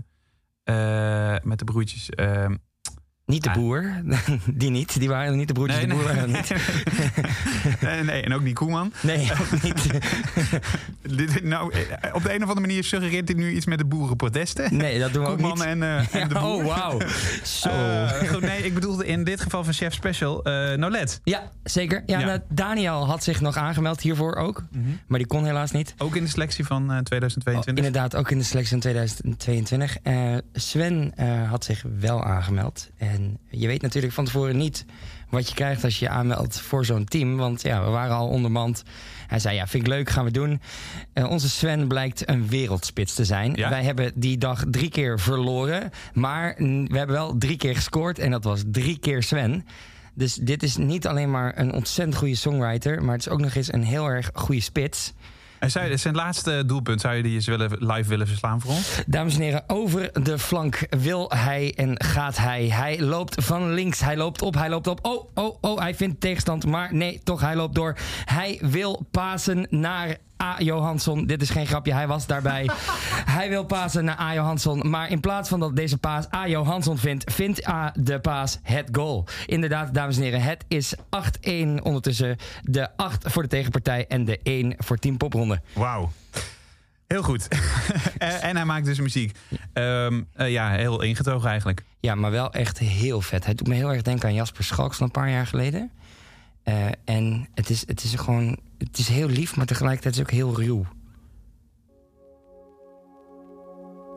eh, 0.63 1.43
met 1.43 1.59
de 1.59 1.65
broertjes... 1.65 2.09
eh, 2.09 2.45
Niet 3.25 3.43
de 3.43 3.49
Ah. 3.49 3.55
boer, 3.55 4.01
die 4.53 4.69
niet. 4.69 4.99
Die 4.99 5.07
waren 5.09 5.37
niet, 5.37 5.47
de 5.47 5.53
broertjes 5.53 5.79
de 5.81 5.87
boer 5.87 6.03
waren 6.03 6.21
er 6.21 6.27
niet. 6.27 6.53
nee, 7.81 8.03
nee, 8.03 8.21
en 8.21 8.33
ook 8.33 8.41
niet 8.41 8.55
Koeman. 8.55 8.93
Nee, 9.01 9.31
ook 9.41 9.61
niet. 9.61 9.87
Nou, 11.43 11.73
eh, 11.73 12.15
op 12.15 12.23
de 12.23 12.29
een 12.29 12.35
of 12.43 12.49
andere 12.49 12.59
manier 12.59 12.83
suggereert 12.83 13.27
dit 13.27 13.35
nu 13.37 13.51
iets 13.51 13.65
met 13.65 13.77
de 13.77 13.85
boerenprotesten. 13.85 14.77
Nee, 14.77 14.99
dat 14.99 15.13
doen 15.13 15.23
we 15.23 15.29
ook 15.29 15.37
Koeman 15.37 15.57
niet. 15.57 15.65
en, 15.67 15.83
eh, 15.83 16.21
en 16.21 16.27
de 16.27 16.33
boer. 16.33 16.43
oh, 16.43 16.65
wauw. 16.65 16.99
Zo. 17.43 17.69
Eh, 17.69 18.09
goed, 18.29 18.41
nee, 18.41 18.63
ik 18.63 18.73
bedoelde 18.73 19.05
in 19.07 19.23
dit 19.23 19.41
geval 19.41 19.63
van 19.63 19.73
Chef 19.73 19.93
Special 19.93 20.43
eh 20.43 20.77
Nolet. 20.77 21.21
ja, 21.23 21.51
zeker. 21.63 22.03
Ja, 22.05 22.19
Ja. 22.19 22.25
nou, 22.25 22.39
Daniel 22.49 23.05
had 23.05 23.23
zich 23.23 23.41
nog 23.41 23.55
aangemeld 23.57 24.01
hiervoor 24.01 24.35
ook. 24.35 24.63
Maar 25.07 25.19
die 25.19 25.27
kon 25.27 25.45
helaas 25.45 25.71
niet. 25.71 25.93
Ook 25.97 26.15
in 26.15 26.23
de 26.23 26.29
selectie 26.29 26.65
van 26.65 26.81
eh, 26.91 26.97
Oh, 26.97 27.03
2022. 27.03 27.85
inderdaad, 27.85 28.15
ook 28.15 28.31
in 28.31 28.37
de 28.37 28.43
selectie 28.43 28.71
van 28.71 28.79
2022. 28.79 29.97
Eh, 30.03 30.35
Sven 30.53 31.13
had 31.49 31.63
zich 31.65 31.83
wel 31.99 32.23
aangemeld. 32.23 32.89
En 32.97 33.14
je 33.49 33.67
weet 33.67 33.81
natuurlijk 33.81 34.13
van 34.13 34.25
tevoren 34.25 34.57
niet 34.57 34.85
wat 35.29 35.49
je 35.49 35.55
krijgt 35.55 35.83
als 35.83 35.99
je 35.99 36.05
je 36.05 36.11
aanmeldt 36.11 36.59
voor 36.59 36.85
zo'n 36.85 37.05
team. 37.05 37.37
Want 37.37 37.61
ja, 37.61 37.83
we 37.83 37.89
waren 37.89 38.15
al 38.15 38.27
ondermand. 38.27 38.83
Hij 39.27 39.39
zei, 39.39 39.55
ja, 39.55 39.67
vind 39.67 39.83
ik 39.83 39.89
leuk, 39.89 40.09
gaan 40.09 40.25
we 40.25 40.31
doen. 40.31 40.61
Eh, 41.13 41.29
onze 41.29 41.49
Sven 41.49 41.87
blijkt 41.87 42.29
een 42.29 42.47
wereldspits 42.47 43.13
te 43.13 43.25
zijn. 43.25 43.53
Ja? 43.53 43.69
Wij 43.69 43.83
hebben 43.83 44.11
die 44.15 44.37
dag 44.37 44.63
drie 44.69 44.89
keer 44.89 45.19
verloren. 45.19 45.91
Maar 46.13 46.55
we 46.57 46.97
hebben 46.97 47.15
wel 47.15 47.37
drie 47.37 47.57
keer 47.57 47.75
gescoord. 47.75 48.19
En 48.19 48.31
dat 48.31 48.43
was 48.43 48.63
drie 48.67 48.99
keer 48.99 49.23
Sven. 49.23 49.65
Dus 50.13 50.35
dit 50.35 50.63
is 50.63 50.77
niet 50.77 51.07
alleen 51.07 51.31
maar 51.31 51.59
een 51.59 51.73
ontzettend 51.73 52.17
goede 52.17 52.35
songwriter... 52.35 53.03
maar 53.03 53.15
het 53.15 53.25
is 53.25 53.31
ook 53.31 53.41
nog 53.41 53.55
eens 53.55 53.73
een 53.73 53.83
heel 53.83 54.07
erg 54.07 54.29
goede 54.33 54.61
spits... 54.61 55.13
En 55.59 55.71
zou, 55.71 55.97
zijn 55.97 56.15
laatste 56.15 56.63
doelpunt, 56.65 57.01
zou 57.01 57.15
je 57.15 57.23
die 57.23 57.33
eens 57.33 57.47
willen, 57.47 57.71
live 57.79 58.09
willen 58.09 58.27
verslaan 58.27 58.61
voor 58.61 58.71
ons? 58.71 59.03
Dames 59.07 59.35
en 59.35 59.41
heren, 59.41 59.63
over 59.67 60.23
de 60.23 60.39
flank 60.39 60.87
wil 60.89 61.31
hij 61.35 61.73
en 61.75 62.03
gaat 62.03 62.37
hij. 62.37 62.69
Hij 62.69 63.01
loopt 63.01 63.43
van 63.43 63.73
links, 63.73 63.99
hij 63.99 64.17
loopt 64.17 64.41
op, 64.41 64.53
hij 64.55 64.69
loopt 64.69 64.87
op. 64.87 64.99
Oh, 65.05 65.29
oh, 65.33 65.57
oh, 65.61 65.79
hij 65.79 65.95
vindt 65.95 66.21
tegenstand, 66.21 66.65
maar 66.65 66.93
nee, 66.93 67.21
toch, 67.23 67.41
hij 67.41 67.55
loopt 67.55 67.75
door. 67.75 67.97
Hij 68.25 68.59
wil 68.61 69.05
pasen 69.11 69.67
naar 69.69 70.17
A. 70.45 70.55
Johansson. 70.59 71.25
Dit 71.25 71.41
is 71.41 71.49
geen 71.49 71.67
grapje, 71.67 71.93
hij 71.93 72.07
was 72.07 72.25
daarbij. 72.25 72.69
hij 73.37 73.49
wil 73.49 73.63
pasen 73.63 74.05
naar 74.05 74.19
A. 74.19 74.33
Johansson, 74.33 74.89
maar 74.89 75.09
in 75.09 75.19
plaats 75.19 75.49
van 75.49 75.59
dat 75.59 75.75
deze 75.75 75.97
paas 75.97 76.25
A. 76.33 76.47
Johansson 76.47 76.97
vindt, 76.97 77.33
vindt 77.33 77.67
A. 77.67 77.93
de 77.99 78.19
paas 78.19 78.59
het 78.63 78.89
goal. 78.91 79.25
Inderdaad, 79.45 79.93
dames 79.93 80.17
en 80.17 80.23
heren, 80.23 80.41
het 80.41 80.65
is 80.67 80.95
8-1 80.95 80.99
ondertussen. 81.83 82.37
De 82.61 82.97
8 82.97 83.23
voor 83.27 83.41
de 83.41 83.49
tegenpartij 83.49 84.05
en 84.07 84.25
de 84.25 84.39
1 84.43 84.73
voor 84.77 84.97
Team 84.97 85.17
Popronde. 85.17 85.61
Wauw. 85.73 86.11
Heel 87.07 87.23
goed. 87.23 87.47
en, 88.17 88.41
en 88.41 88.55
hij 88.55 88.65
maakt 88.65 88.85
dus 88.85 88.99
muziek. 88.99 89.37
Ehm, 89.73 90.21
eh, 90.33 90.51
ja, 90.51 90.71
heel 90.71 91.01
ingetogen 91.01 91.49
eigenlijk. 91.49 91.83
Ja, 91.99 92.15
maar 92.15 92.31
wel 92.31 92.53
echt 92.53 92.77
heel 92.77 93.21
vet. 93.21 93.45
Hij 93.45 93.53
doet 93.53 93.67
me 93.67 93.75
heel 93.75 93.93
erg 93.93 94.01
denken 94.01 94.29
aan 94.29 94.35
Jasper 94.35 94.63
Schalks 94.63 94.97
van 94.97 95.05
een 95.05 95.11
paar 95.11 95.29
jaar 95.29 95.47
geleden. 95.47 95.91
Eh, 96.65 96.87
en 97.03 97.47
het 97.53 97.69
is, 97.69 97.87
het 97.87 98.03
is 98.03 98.13
gewoon... 98.15 98.57
Het 98.77 98.97
is 98.97 99.07
heel 99.07 99.27
lief, 99.27 99.55
maar 99.55 99.65
tegelijkertijd 99.65 100.13
is 100.13 100.19
het 100.19 100.29
ook 100.29 100.35
heel 100.35 100.55
ruw. 100.55 100.85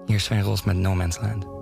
Hier 0.07 0.17
is 0.17 0.25
Sven 0.25 0.43
Ros 0.43 0.65
met 0.65 0.77
No 0.77 0.95
Man's 0.95 1.19
Land. 1.21 1.58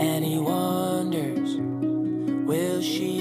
And 0.00 0.24
he 0.24 0.38
wonders, 0.38 1.56
will 2.46 2.80
she 2.80 3.17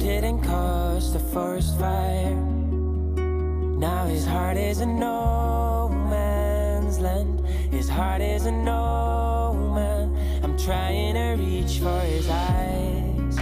didn't 0.00 0.40
cause 0.40 1.12
the 1.12 1.18
forest 1.18 1.78
fire. 1.78 2.34
Now 2.34 4.06
his 4.06 4.24
heart 4.26 4.56
is 4.56 4.80
a 4.80 4.86
no 4.86 5.90
man's 6.08 6.98
land. 6.98 7.46
His 7.70 7.86
heart 7.86 8.22
is 8.22 8.46
a 8.46 8.50
no 8.50 9.52
man. 9.74 10.16
I'm 10.42 10.56
trying 10.56 11.14
to 11.14 11.36
reach 11.42 11.80
for 11.80 12.00
his 12.00 12.30
eyes. 12.30 13.38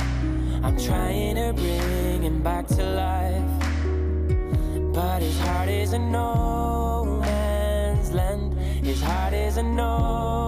I'm 0.65 0.77
trying 0.77 1.37
to 1.37 1.53
bring 1.53 2.23
him 2.23 2.43
back 2.43 2.67
to 2.69 2.83
life. 2.83 3.51
But 4.93 5.23
his 5.23 5.39
heart 5.39 5.69
is 5.69 5.93
a 5.93 5.99
no 6.01 7.21
man's 7.21 8.11
land. 8.13 8.55
His 8.85 9.01
heart 9.01 9.33
is 9.33 9.59
a 9.59 9.63
no 9.63 10.48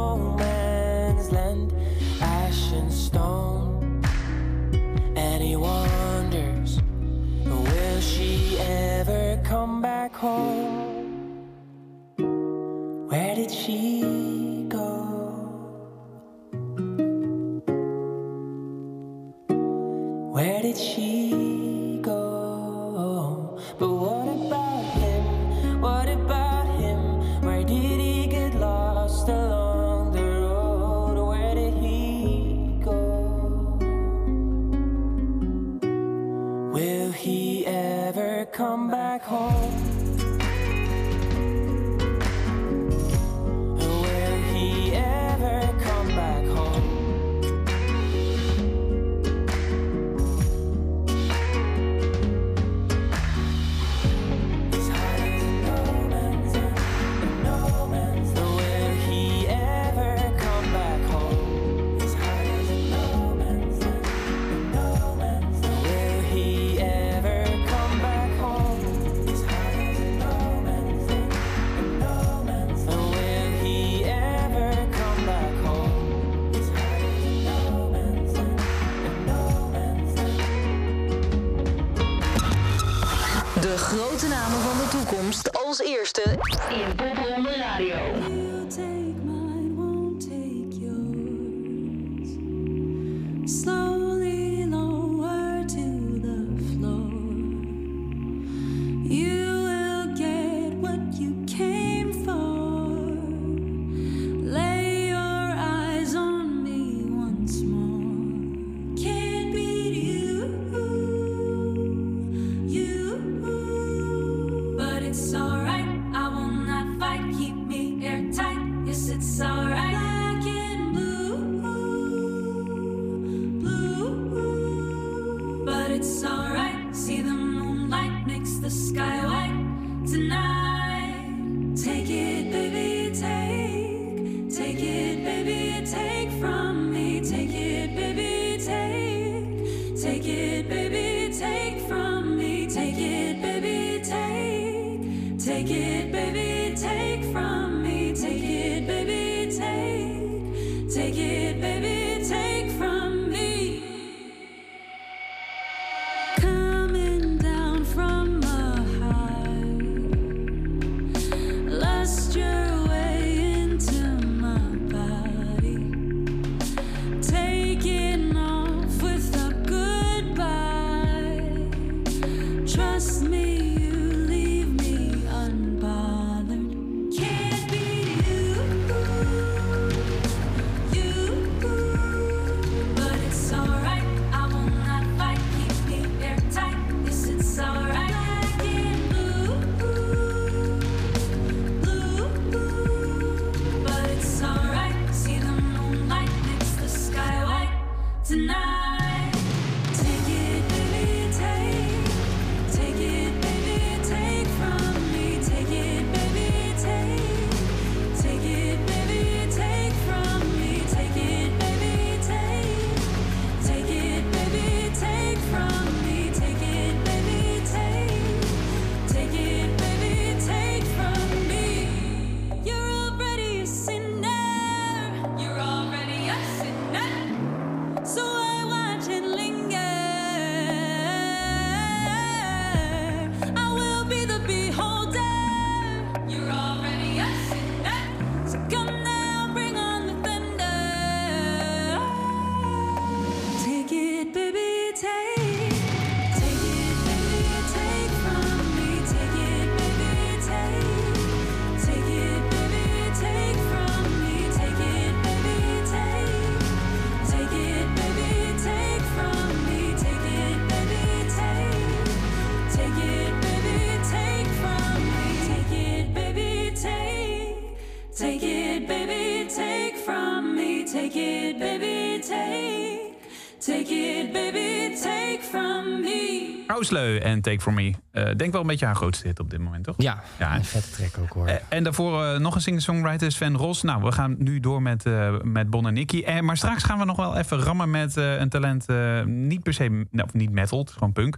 Ausleu 276.80 277.18
en 277.18 277.40
Take 277.40 277.60
For 277.60 277.72
Me. 277.72 277.92
Eh, 278.10 278.34
denk 278.36 278.52
wel 278.52 278.60
een 278.60 278.66
beetje 278.66 278.86
haar 278.86 278.94
grootste 278.94 279.26
hit 279.26 279.40
op 279.40 279.50
dit 279.50 279.60
moment, 279.60 279.84
toch? 279.84 279.94
Ja, 279.98 280.22
Ja. 280.38 280.54
een 280.54 280.64
vette 280.64 280.90
track 280.90 281.18
ook 281.22 281.32
hoor. 281.32 281.46
Eh, 281.46 281.54
en 281.68 281.84
daarvoor 281.84 282.24
eh, 282.24 282.38
nog 282.38 282.54
een 282.54 282.60
singer-songwriter, 282.60 283.32
Sven 283.32 283.56
Ros. 283.56 283.82
Nou, 283.82 284.02
we 284.02 284.12
gaan 284.12 284.34
nu 284.38 284.60
door 284.60 284.82
met, 284.82 285.06
eh, 285.06 285.34
met 285.42 285.70
Bon 285.70 285.86
en 285.86 285.94
Nicky. 285.94 286.24
Maar 286.40 286.56
straks 286.56 286.82
gaan 286.82 286.98
we 286.98 287.04
nog 287.04 287.16
wel 287.16 287.36
even 287.36 287.58
rammen 287.58 287.90
met 287.90 288.16
eh, 288.16 288.38
een 288.38 288.48
talent. 288.48 288.86
niet 289.26 289.62
per 289.62 289.72
se, 289.74 289.88
nou, 290.10 290.26
of 290.28 290.34
niet 290.34 290.50
metal, 290.50 290.78
het 290.78 290.88
is 290.88 290.94
gewoon 290.94 291.12
punk. 291.12 291.36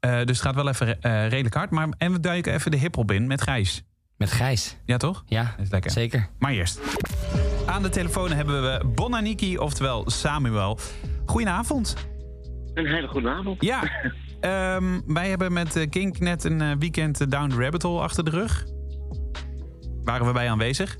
Eh, 0.00 0.10
dus 0.16 0.36
het 0.36 0.40
gaat 0.40 0.54
wel 0.54 0.68
even 0.68 1.00
eh, 1.02 1.28
redelijk 1.28 1.54
hard. 1.54 1.70
Maar, 1.70 1.88
en 1.98 2.12
we 2.12 2.20
duiken 2.20 2.52
even 2.54 2.70
de 2.70 2.76
hip-hop 2.76 3.10
in 3.12 3.26
met 3.26 3.42
Gijs. 3.42 3.82
Met 4.16 4.30
Gijs. 4.32 4.76
Ja, 4.84 4.96
toch? 4.96 5.22
Ja, 5.26 5.42
Dat 5.42 5.64
is 5.66 5.70
lekker. 5.70 5.90
zeker. 5.90 6.28
Maar 6.38 6.52
eerst. 6.52 6.80
Aan 7.66 7.82
de 7.82 7.88
telefoon 7.88 8.30
hebben 8.32 8.62
we 8.62 8.86
Bon 8.94 9.16
en 9.16 9.22
Nicky, 9.22 9.56
oftewel 9.56 10.10
Samuel. 10.10 10.78
Goedenavond. 11.26 11.94
Een 12.74 12.86
hele 12.86 13.08
goede 13.08 13.28
avond. 13.30 13.62
Ja, 13.64 13.80
ehm, 14.40 15.00
wij 15.06 15.28
hebben 15.28 15.52
met 15.52 15.76
eh, 15.76 15.88
Kink 15.90 16.18
net 16.18 16.44
een 16.44 16.60
eh, 16.60 16.70
weekend 16.78 17.20
eh, 17.20 17.26
Down 17.28 17.48
the 17.48 17.56
Rabbit 17.56 17.82
Hole 17.82 18.00
achter 18.00 18.24
de 18.24 18.30
rug. 18.30 18.64
Waren 20.04 20.26
we 20.26 20.32
bij 20.32 20.50
aanwezig. 20.50 20.96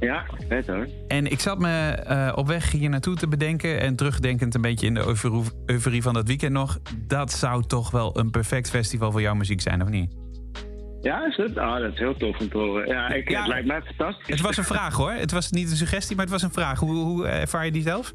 Ja, 0.00 0.24
vet 0.48 0.66
hoor. 0.66 0.88
En 1.08 1.30
ik 1.30 1.40
zat 1.40 1.58
me 1.58 2.32
op 2.34 2.46
weg 2.46 2.70
hier 2.72 2.88
naartoe 2.90 3.14
te 3.16 3.28
bedenken... 3.28 3.80
en 3.80 3.96
terugdenkend 3.96 4.54
een 4.54 4.60
beetje 4.60 4.86
in 4.86 4.94
de 4.94 5.06
euforie- 5.06 5.50
euforie 5.66 6.02
van 6.02 6.14
dat 6.14 6.26
weekend 6.26 6.52
nog... 6.52 6.78
dat 7.06 7.32
zou 7.32 7.62
toch 7.66 7.90
wel 7.90 8.18
een 8.18 8.30
perfect 8.30 8.70
festival 8.70 9.12
voor 9.12 9.20
jouw 9.20 9.34
muziek 9.34 9.60
zijn, 9.60 9.82
of 9.82 9.88
niet? 9.88 10.14
Ja, 11.00 11.26
is 11.26 11.36
het? 11.36 11.58
Ah, 11.58 11.80
dat 11.80 11.92
is 11.92 11.98
heel 11.98 12.16
tof 12.16 12.40
om 12.40 12.48
te 12.48 12.58
horen. 12.58 12.86
Ja, 12.88 13.08
ik, 13.08 13.28
Ja. 13.30 13.38
het 13.38 13.48
lijkt 13.48 13.66
mij 13.66 13.82
fantastisch. 13.82 14.28
Het 14.28 14.40
was 14.40 14.56
een 14.56 14.64
vraag 14.64 14.94
hoor. 14.94 15.10
Het 15.12 15.30
was 15.32 15.50
niet 15.50 15.70
een 15.70 15.76
suggestie, 15.76 16.16
maar 16.16 16.24
het 16.24 16.34
was 16.34 16.42
een 16.42 16.52
vraag. 16.52 16.78
Hoe, 16.78 16.94
hoe 16.94 17.26
ervaar 17.26 17.64
je 17.64 17.72
die 17.72 17.82
zelf? 17.82 18.12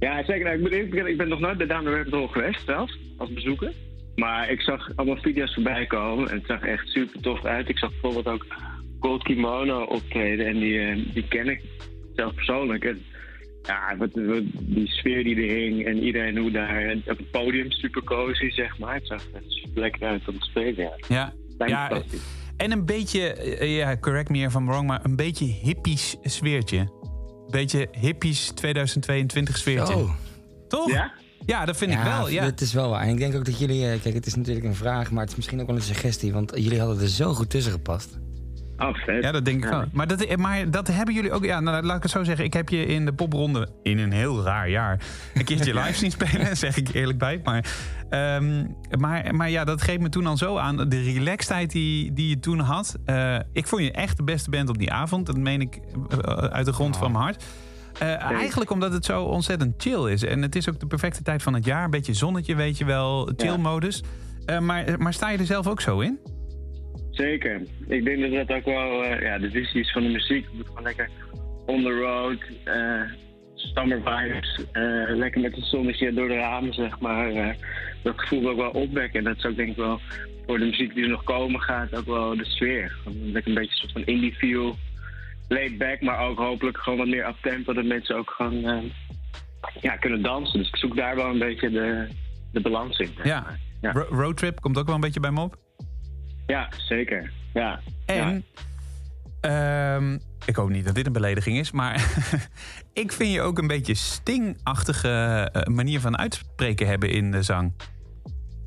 Ja, 0.00 0.24
zeker. 0.24 0.42
Nou, 0.44 0.54
ik, 0.54 0.60
moet 0.60 0.70
eerlijk 0.70 0.90
bekennen, 0.90 1.12
ik 1.12 1.18
ben 1.18 1.28
nog 1.28 1.40
nooit 1.40 1.58
bij 1.58 1.66
the 1.66 1.72
Rabbit 1.74 2.30
geweest 2.32 2.64
zelf, 2.66 2.90
als 3.16 3.32
bezoeker. 3.32 3.72
Maar 4.16 4.50
ik 4.50 4.60
zag 4.60 4.90
allemaal 4.96 5.22
video's 5.22 5.54
voorbij 5.54 5.86
komen 5.86 6.30
en 6.30 6.36
het 6.36 6.46
zag 6.46 6.62
echt 6.62 6.88
super 6.88 7.20
tof 7.20 7.44
uit. 7.44 7.68
Ik 7.68 7.78
zag 7.78 7.90
bijvoorbeeld 7.90 8.26
ook 8.26 8.46
Gold 9.00 9.22
Kimono 9.22 9.82
optreden 9.82 10.46
en 10.46 10.58
die, 10.58 10.78
eh, 10.80 10.96
die 11.14 11.28
ken 11.28 11.48
ik 11.48 11.60
zelf 12.14 12.34
persoonlijk. 12.34 12.84
En, 12.84 13.02
ja, 13.62 13.96
wat, 13.98 14.08
wat- 14.14 14.42
die 14.60 14.86
sfeer 14.88 15.24
die 15.24 15.36
er 15.36 15.54
hing 15.56 15.84
en 15.86 16.02
iedereen 16.02 16.38
hoe 16.38 16.50
daar 16.50 16.94
op 17.06 17.16
het 17.18 17.30
podium 17.30 17.70
super 17.70 18.04
cozy, 18.04 18.50
zeg 18.50 18.78
maar. 18.78 18.94
Het 18.94 19.06
zag 19.06 19.22
er 19.34 19.42
super 19.46 19.80
lekker 19.80 20.06
uit 20.08 20.28
om 20.28 20.38
te 20.38 20.46
spelen, 20.46 20.76
ja. 20.84 20.92
Ja, 21.08 21.32
Lijkt 21.58 21.74
me 21.74 21.78
ja 21.80 21.86
fantastisch. 21.88 22.22
en 22.56 22.72
een 22.72 22.86
beetje, 22.86 23.32
eh, 23.34 23.76
ja, 23.76 23.96
correct 23.96 24.28
me 24.28 24.38
if 24.38 24.54
I'm 24.54 24.66
wrong... 24.66 24.86
maar 24.86 25.04
een 25.04 25.16
beetje 25.16 25.44
hippies 25.44 26.16
sfeertje. 26.22 26.98
Beetje 27.50 27.88
hippies 27.92 28.50
2022 28.54 29.56
sfeertje. 29.58 29.96
Oh, 29.96 30.10
Toch? 30.68 30.90
Ja? 30.90 31.12
Ja, 31.46 31.64
dat 31.64 31.76
vind 31.76 31.92
ik 31.92 31.98
wel. 32.02 32.28
Ja. 32.28 32.44
Het 32.44 32.60
is 32.60 32.72
wel 32.72 32.88
waar. 32.90 33.02
En 33.02 33.08
ik 33.08 33.18
denk 33.18 33.34
ook 33.34 33.44
dat 33.44 33.58
jullie... 33.58 33.86
eh, 33.90 34.00
Kijk, 34.00 34.14
het 34.14 34.26
is 34.26 34.34
natuurlijk 34.34 34.66
een 34.66 34.74
vraag, 34.74 35.10
maar 35.10 35.20
het 35.20 35.30
is 35.30 35.36
misschien 35.36 35.60
ook 35.60 35.66
wel 35.66 35.76
een 35.76 35.82
suggestie. 35.82 36.32
Want 36.32 36.52
jullie 36.54 36.78
hadden 36.80 37.00
er 37.02 37.08
zo 37.08 37.34
goed 37.34 37.50
tussen 37.50 37.72
gepast. 37.72 38.08
Ja, 39.22 39.32
dat 39.32 39.44
denk 39.44 39.64
ik 39.64 39.70
wel. 39.70 39.84
Maar 39.92 40.06
dat, 40.06 40.36
maar 40.36 40.70
dat 40.70 40.86
hebben 40.86 41.14
jullie 41.14 41.32
ook... 41.32 41.44
Ja, 41.44 41.60
nou, 41.60 41.82
laat 41.84 41.96
ik 41.96 42.02
het 42.02 42.12
zo 42.12 42.24
zeggen. 42.24 42.44
Ik 42.44 42.52
heb 42.52 42.68
je 42.68 42.86
in 42.86 43.04
de 43.04 43.12
popronde 43.12 43.68
in 43.82 43.98
een 43.98 44.12
heel 44.12 44.42
raar 44.42 44.68
jaar... 44.68 45.00
een 45.34 45.44
keertje 45.44 45.74
live 45.80 45.94
zien 45.94 46.10
spelen, 46.10 46.56
zeg 46.66 46.76
ik 46.76 46.88
eerlijk 46.92 47.18
bij. 47.18 47.40
Maar, 47.44 47.64
ehm, 48.10 48.64
maar, 48.98 49.34
maar 49.34 49.50
ja, 49.50 49.64
dat 49.64 49.82
geeft 49.82 50.00
me 50.00 50.08
toen 50.08 50.26
al 50.26 50.36
zo 50.36 50.56
aan. 50.56 50.76
De 50.76 51.02
relaxedheid 51.02 51.70
die, 51.70 52.12
die 52.12 52.28
je 52.28 52.40
toen 52.40 52.58
had. 52.58 52.96
Eh, 53.04 53.36
ik 53.52 53.66
vond 53.66 53.82
je 53.82 53.92
echt 53.92 54.16
de 54.16 54.24
beste 54.24 54.50
band 54.50 54.68
op 54.68 54.78
die 54.78 54.92
avond. 54.92 55.26
Dat 55.26 55.36
meen 55.36 55.60
ik 55.60 55.78
eh, 56.10 56.18
uit 56.34 56.66
de 56.66 56.72
grond 56.72 56.96
van 56.96 57.12
mijn 57.12 57.24
hart. 57.24 57.44
Eh, 57.98 58.22
eigenlijk 58.22 58.70
omdat 58.70 58.92
het 58.92 59.04
zo 59.04 59.22
ontzettend 59.22 59.74
chill 59.82 60.10
is. 60.12 60.24
En 60.24 60.42
het 60.42 60.56
is 60.56 60.68
ook 60.68 60.80
de 60.80 60.86
perfecte 60.86 61.22
tijd 61.22 61.42
van 61.42 61.54
het 61.54 61.64
jaar. 61.64 61.84
Een 61.84 61.90
beetje 61.90 62.14
zonnetje, 62.14 62.54
weet 62.54 62.78
je 62.78 62.84
wel. 62.84 63.30
Chill-modus. 63.36 64.02
Eh, 64.44 64.58
maar, 64.58 64.84
maar 64.98 65.12
sta 65.12 65.30
je 65.30 65.38
er 65.38 65.46
zelf 65.46 65.66
ook 65.66 65.80
zo 65.80 66.00
in? 66.00 66.18
Zeker. 67.10 67.62
Ik 67.88 68.04
denk 68.04 68.20
dat 68.20 68.46
dat 68.48 68.56
ook 68.56 68.64
wel 68.64 69.04
eh, 69.04 69.22
ja, 69.22 69.38
de 69.38 69.50
visie 69.50 69.80
is 69.80 69.92
van 69.92 70.02
de 70.02 70.08
muziek. 70.08 70.44
Het 70.44 70.54
moet 70.54 70.66
gewoon 70.66 70.82
lekker 70.82 71.08
on 71.66 71.82
the 71.82 71.98
road, 72.00 72.38
eh, 72.64 73.02
summer 73.54 74.00
vibes, 74.04 74.64
eh, 74.72 75.16
lekker 75.16 75.40
met 75.40 75.54
het 75.56 75.64
zonnetje 75.64 76.12
door 76.12 76.28
de 76.28 76.34
ramen, 76.34 76.74
zeg 76.74 76.98
maar. 77.00 77.56
dat 78.02 78.20
gevoel 78.20 78.50
ik 78.50 78.56
wel 78.56 78.70
opwekken. 78.70 79.18
En 79.18 79.24
dat 79.24 79.36
is 79.36 79.44
ook 79.44 79.56
denk 79.56 79.70
ik 79.70 79.76
wel 79.76 80.00
voor 80.46 80.58
de 80.58 80.64
muziek 80.64 80.94
die 80.94 81.02
er 81.04 81.10
nog 81.10 81.24
komen 81.24 81.60
gaat 81.60 81.94
ook 81.96 82.06
wel 82.06 82.36
de 82.36 82.44
sfeer. 82.44 82.96
Lekker 83.04 83.52
een 83.52 83.58
beetje 83.58 83.70
een 83.70 83.76
soort 83.90 83.92
van 83.92 84.04
indie 84.04 84.34
feel, 84.34 84.76
laid 85.48 85.78
back, 85.78 86.00
maar 86.00 86.18
ook 86.20 86.38
hopelijk 86.38 86.76
gewoon 86.78 86.98
wat 86.98 87.08
meer 87.08 87.26
uptempo, 87.28 87.72
dat 87.72 87.84
mensen 87.84 88.16
ook 88.16 88.30
gewoon 88.30 88.90
ja, 89.80 89.96
kunnen 89.96 90.22
dansen. 90.22 90.58
Dus 90.58 90.68
ik 90.68 90.76
zoek 90.76 90.96
daar 90.96 91.16
wel 91.16 91.30
een 91.30 91.38
beetje 91.38 91.70
de, 91.70 92.06
de 92.52 92.60
balans 92.60 92.98
in. 92.98 93.10
Ja. 93.22 93.46
Ja. 93.80 93.92
Ro- 93.92 94.06
Roadtrip 94.10 94.60
komt 94.60 94.78
ook 94.78 94.86
wel 94.86 94.94
een 94.94 95.00
beetje 95.00 95.20
bij 95.20 95.30
me 95.30 95.40
op. 95.40 95.56
ja, 96.50 96.68
zeker. 96.76 97.30
Ja. 97.54 97.80
En, 98.06 98.44
ehm, 99.40 100.18
ik 100.44 100.56
hoop 100.56 100.68
niet 100.68 100.84
dat 100.84 100.94
dit 100.94 101.06
een 101.06 101.12
belediging 101.12 101.58
is, 101.58 101.70
maar 101.70 101.94
ik 103.02 103.12
vind 103.12 103.32
je 103.32 103.40
ook 103.40 103.58
een 103.58 103.66
beetje 103.66 103.94
stingachtige 103.94 105.08
eh, 105.52 105.74
manier 105.74 106.00
van 106.00 106.18
uitspreken 106.18 106.86
hebben 106.86 107.10
in 107.10 107.30
de 107.30 107.42
zang. 107.42 107.72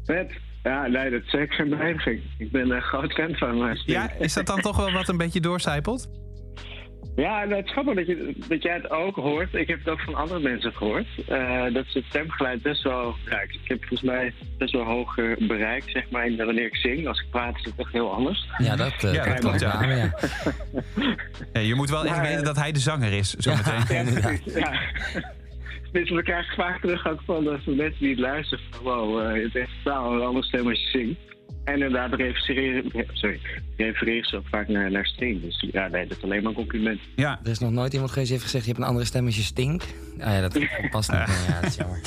Vet. 0.06 0.32
Ja, 0.63 0.88
nee, 0.88 1.10
dat 1.10 1.22
is 1.22 1.30
zeker 1.30 1.56
geen 1.56 1.69
belediging. 1.69 2.22
Ik 2.38 2.52
ben 2.52 2.72
een 2.72 2.82
groot 2.82 3.13
fan 3.13 3.36
van 3.36 3.76
Sting. 3.76 3.98
Ja, 3.98 4.12
is 4.12 4.34
dat 4.34 4.46
dan 4.46 4.62
toch 4.62 4.78
wel 4.78 4.91
wat 4.91 5.08
een 5.08 5.17
beetje 5.17 5.39
doorcijpelt? 5.39 6.10
Ja, 7.15 7.43
nou, 7.43 7.55
het 7.55 7.65
is 7.65 7.71
grappig 7.71 7.95
dat, 7.95 8.07
je, 8.07 8.35
dat 8.47 8.63
jij 8.63 8.73
het 8.73 8.89
ook 8.89 9.15
hoort. 9.15 9.53
Ik 9.53 9.67
heb 9.67 9.79
het 9.79 9.89
ook 9.89 9.99
van 10.01 10.15
andere 10.15 10.39
mensen 10.39 10.73
gehoord. 10.73 11.05
Eh, 11.27 11.63
dat 11.73 11.85
ze 11.87 11.97
het 11.97 12.07
stemgeluid 12.07 12.61
best 12.61 12.83
wel... 12.83 13.15
Ik, 13.25 13.53
ik 13.53 13.59
heb 13.63 13.77
volgens 13.79 14.01
mij 14.01 14.33
best 14.57 14.71
wel 14.73 14.83
hoog 14.83 15.17
eh, 15.17 15.47
bereik, 15.47 15.83
zeg 15.85 16.09
maar, 16.09 16.25
in- 16.25 16.45
wanneer 16.45 16.65
ik 16.65 16.75
zing. 16.75 17.07
Als 17.07 17.19
ik 17.19 17.29
praat 17.29 17.55
is 17.57 17.63
het 17.63 17.73
echt 17.77 17.91
heel 17.91 18.13
anders. 18.13 18.47
Ja, 18.57 18.75
dat, 18.75 18.93
eh, 19.03 19.13
Ja, 19.13 19.23
dat 19.23 19.25
dat 19.33 19.39
klopt, 19.39 19.59
ja. 19.59 19.77
beamen, 19.79 19.97
ja. 19.97 20.13
Ja, 21.53 21.59
je 21.59 21.75
moet 21.75 21.89
wel 21.89 22.05
echt 22.05 22.13
Maar, 22.15 22.21
weten 22.23 22.39
eh, 22.39 22.45
dat 22.45 22.55
hij 22.55 22.71
de 22.71 22.79
zanger 22.79 23.11
is, 23.13 23.33
zometeen. 23.33 24.13
Precies, 24.13 24.53
ja. 24.53 24.71
Tenminste, 25.83 26.15
we 26.15 26.23
krijgen 26.23 26.55
vaak 26.55 26.81
terug 26.81 27.07
ook 27.07 27.21
van, 27.25 27.59
van 27.63 27.75
mensen 27.75 27.99
die 27.99 28.09
het 28.09 28.19
luisteren. 28.19 28.63
Van, 28.69 28.83
wow, 28.83 29.19
eh, 29.19 29.43
het 29.43 29.55
is 29.55 29.61
echt 29.61 29.71
totaal 29.83 30.13
een 30.13 30.21
andere 30.21 30.45
stem 30.45 30.67
als 30.67 30.79
je 30.81 30.87
zingt. 30.97 31.19
En 31.63 31.73
inderdaad 31.73 32.13
refereren, 32.13 32.91
sorry, 33.13 33.39
refereren 33.77 34.25
ze 34.25 34.35
ook 34.37 34.47
vaak 34.47 34.67
naar, 34.67 34.91
naar 34.91 35.05
Sting. 35.05 35.41
Dus 35.41 35.65
ja, 35.71 35.87
nee, 35.87 36.07
dat 36.07 36.17
is 36.17 36.23
alleen 36.23 36.41
maar 36.41 36.49
een 36.51 36.57
compliment. 36.57 36.99
Ja, 37.15 37.39
Er 37.43 37.49
is 37.49 37.59
nog 37.59 37.71
nooit 37.71 37.93
iemand 37.93 38.11
geweest 38.11 38.29
die 38.31 38.37
heeft 38.39 38.51
gezegd... 38.51 38.65
je 38.65 38.71
hebt 38.71 38.83
een 38.83 38.89
andere 38.89 39.05
stem 39.05 39.25
als 39.25 39.35
je 39.35 39.41
stinkt. 39.41 39.93
Ah 40.19 40.25
ja, 40.33 40.41
dat 40.41 40.59
past 40.91 41.11
niet 41.11 41.19
meer. 41.19 41.29
Ja, 41.47 41.59
dat 41.61 41.69
is 41.69 41.75
jammer. 41.75 41.99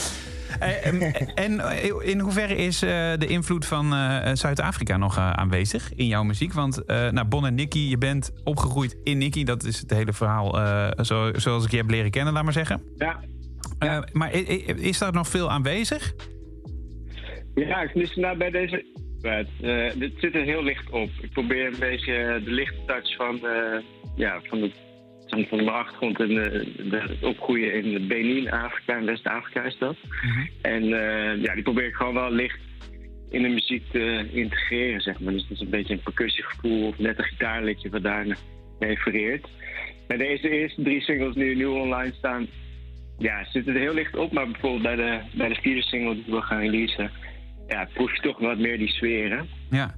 Eh, 0.59 0.87
en, 0.87 1.01
en 1.35 1.61
in 2.03 2.21
hoeverre 2.21 2.57
is 2.57 2.83
eh, 2.83 2.91
de 3.19 3.27
invloed 3.27 3.67
van 3.67 3.93
eh, 3.95 4.31
Zuid-Afrika 4.35 4.97
nog 4.97 5.17
eh, 5.17 5.31
aanwezig 5.31 5.95
in 5.95 6.07
jouw 6.07 6.23
muziek? 6.23 6.53
Want 6.53 6.85
eh 6.85 7.11
nou, 7.11 7.27
Bon 7.27 7.47
en 7.47 7.55
Nicky, 7.55 7.79
je 7.79 7.99
bent 7.99 8.31
opgegroeid 8.45 8.97
in 9.03 9.19
Nicky. 9.19 9.45
Dat 9.45 9.65
is 9.65 9.81
het 9.81 9.91
hele 9.91 10.13
verhaal 10.13 10.61
eh, 10.61 11.05
zo, 11.05 11.31
zoals 11.35 11.65
ik 11.65 11.71
je 11.71 11.77
heb 11.77 11.91
leren 11.91 12.11
kennen, 12.11 12.33
laat 12.33 12.45
maar 12.45 12.53
zeggen. 12.53 12.83
Ja, 12.97 13.21
Eh, 13.79 13.99
maar 14.13 14.33
is 14.77 14.99
daar 14.99 15.13
nog 15.13 15.29
veel 15.29 15.51
aanwezig? 15.51 16.15
Ja, 17.55 17.83
ik 17.83 17.95
mis 17.95 18.15
nou 18.17 18.37
bij 18.39 18.51
deze. 18.51 18.85
Right. 19.27 19.49
Eh, 19.63 20.01
dit 20.01 20.13
zit 20.19 20.35
er 20.35 20.43
heel 20.43 20.63
licht 20.63 20.91
op. 20.91 21.11
Ik 21.21 21.31
probeer 21.31 21.67
een 21.67 21.79
beetje 21.79 22.41
de 22.45 22.51
lichte 22.51 22.79
touch 22.87 23.17
van, 23.17 23.47
eh, 23.47 23.79
ja, 24.17 24.41
van, 24.43 24.61
de, 24.61 24.71
van, 25.27 25.47
mijn 25.51 25.69
achtergrond 25.69 26.21
en 26.21 26.29
de, 26.29 26.73
de, 26.91 26.99
het 26.99 27.23
opgroeien 27.23 27.73
in 27.73 28.07
Benin, 28.07 28.51
Afrika 28.51 28.97
en 28.97 29.05
West-Afrika 29.05 29.63
is 29.63 29.79
dat. 29.79 29.97
En 30.63 30.83
eh, 30.83 31.43
ja, 31.43 31.55
die 31.55 31.63
probeer 31.63 31.87
ik 31.87 31.95
gewoon 31.95 32.15
wel 32.15 32.31
licht 32.31 32.59
in 33.31 33.43
de 33.43 33.49
muziek 33.49 33.83
te 33.91 34.29
integreren, 34.33 35.01
zeg 35.01 35.21
maar. 35.21 35.33
Dus 35.33 35.43
het 35.43 35.51
is 35.51 35.61
een 35.61 35.71
beetje 35.71 35.95
een 35.95 36.03
percussiegevoel 36.03 36.87
of 36.87 36.99
net 36.99 37.19
een 37.19 37.25
gitaarliedje 37.25 37.91
wat 37.91 38.03
daar 38.03 38.27
refereert. 38.79 39.49
Bij 40.07 40.17
deze 40.17 40.49
eerste 40.49 40.83
drie 40.83 41.01
singles 41.01 41.35
die 41.35 41.57
nu 41.57 41.65
online 41.65 42.13
staan, 42.19 42.47
ja, 43.19 43.45
zit 43.45 43.67
het 43.67 43.77
heel 43.77 43.95
licht 43.95 44.17
op. 44.17 44.33
Maar 44.33 44.51
bijvoorbeeld 44.51 44.83
bij 44.83 44.97
de, 44.97 45.21
bij 45.37 45.49
de 45.49 45.61
vierde 45.61 45.83
single 45.83 46.15
die 46.15 46.35
we 46.35 46.43
gaan 46.43 46.61
releasen, 46.61 47.11
ja, 47.67 47.89
proef 47.95 48.15
je 48.15 48.23
toch 48.23 48.39
wat 48.39 48.59
meer 48.59 48.79
die 48.79 48.89
sferen. 48.89 49.49
Ja. 49.71 49.95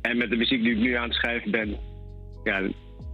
En 0.00 0.16
met 0.16 0.30
de 0.30 0.36
muziek 0.36 0.62
die 0.62 0.72
ik 0.72 0.78
nu 0.78 0.94
aan 0.94 1.08
het 1.08 1.14
schrijven 1.14 1.50
ben, 1.50 1.76
ja, 2.44 2.62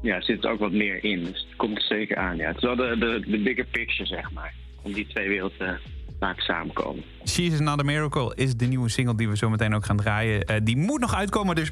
ja, 0.02 0.20
zit 0.20 0.44
er 0.44 0.50
ook 0.50 0.58
wat 0.58 0.72
meer 0.72 1.04
in. 1.04 1.24
Dus 1.24 1.46
het 1.48 1.56
komt 1.56 1.76
er 1.76 1.82
zeker 1.82 2.16
aan. 2.16 2.36
Ja. 2.36 2.46
Het 2.46 2.56
is 2.56 2.62
wel 2.62 2.76
de, 2.76 2.96
de, 2.98 3.30
de 3.30 3.38
bigger 3.38 3.66
picture, 3.66 4.06
zeg 4.06 4.30
maar. 4.32 4.54
Om 4.82 4.92
die 4.92 5.06
twee 5.06 5.28
werelden 5.28 5.58
te 5.58 5.76
laten 6.20 6.42
samenkomen. 6.42 7.04
She's 7.24 7.60
Another 7.60 7.84
Miracle 7.84 8.32
is 8.34 8.56
de 8.56 8.66
nieuwe 8.66 8.88
single 8.88 9.16
die 9.16 9.28
we 9.28 9.36
zo 9.36 9.50
meteen 9.50 9.74
ook 9.74 9.84
gaan 9.84 9.96
draaien. 9.96 10.42
Eh, 10.42 10.56
die 10.62 10.76
moet 10.76 11.00
nog 11.00 11.14
uitkomen, 11.14 11.54
dus 11.54 11.68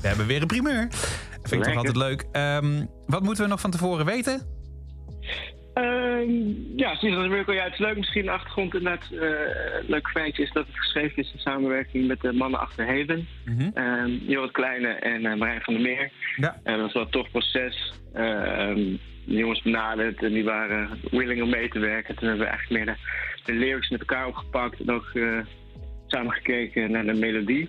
we 0.00 0.08
hebben 0.08 0.26
weer 0.26 0.40
een 0.40 0.46
primeur. 0.46 0.88
Vind 1.42 1.66
ik 1.66 1.68
toch 1.68 1.76
altijd 1.76 1.96
leuk. 1.96 2.24
Ehm, 2.32 2.86
wat 3.06 3.22
moeten 3.22 3.44
we 3.44 3.50
nog 3.50 3.60
van 3.60 3.70
tevoren 3.70 4.06
weten? 4.06 4.59
Ehm, 5.80 6.30
ja, 6.76 6.94
Season 6.94 7.18
of 7.18 7.24
the 7.24 7.28
Miracle, 7.28 7.54
ja, 7.54 7.64
het 7.64 7.72
is 7.72 7.78
leuk 7.78 7.96
misschien 7.96 8.24
de 8.24 8.30
achtergrond. 8.30 8.74
Inderdaad, 8.74 9.10
eh 9.10 9.88
leuk 9.88 10.08
feitje 10.08 10.42
is 10.42 10.52
dat 10.52 10.66
het 10.66 10.78
geschreven 10.78 11.16
is 11.16 11.32
in 11.32 11.38
samenwerking 11.38 12.06
met 12.06 12.20
de 12.20 12.32
mannen 12.32 12.60
achter 12.60 12.86
Haven. 12.86 13.28
Mhm. 13.44 13.70
Ehm 13.74 14.10
Jorrit 14.10 14.50
Kleine 14.50 14.88
en 14.88 15.26
eh, 15.26 15.38
Marijn 15.38 15.62
van 15.62 15.74
der 15.74 15.82
Meer. 15.82 16.10
Ja. 16.36 16.60
En 16.62 16.72
dat 16.72 16.82
was 16.82 16.92
wel 16.92 17.02
een 17.02 17.10
tof 17.10 17.30
proces. 17.30 17.92
Ehm, 18.14 18.96
de 19.24 19.36
jongens 19.36 19.62
benaderd 19.62 20.22
en 20.22 20.32
die 20.32 20.44
waren 20.44 20.88
willing 21.10 21.42
om 21.42 21.50
mee 21.50 21.68
te 21.68 21.78
werken. 21.78 22.16
Toen 22.16 22.28
hebben 22.28 22.46
we 22.46 22.52
eigenlijk 22.52 22.84
meer 22.84 22.94
de, 22.94 23.52
de 23.52 23.58
lyrics 23.58 23.90
met 23.90 24.00
elkaar 24.00 24.26
opgepakt. 24.26 24.80
En 24.80 24.90
ook 24.90 25.10
eh, 25.14 25.38
samen 26.06 26.32
gekeken 26.32 26.90
naar 26.90 27.04
de 27.04 27.12
melodie. 27.14 27.68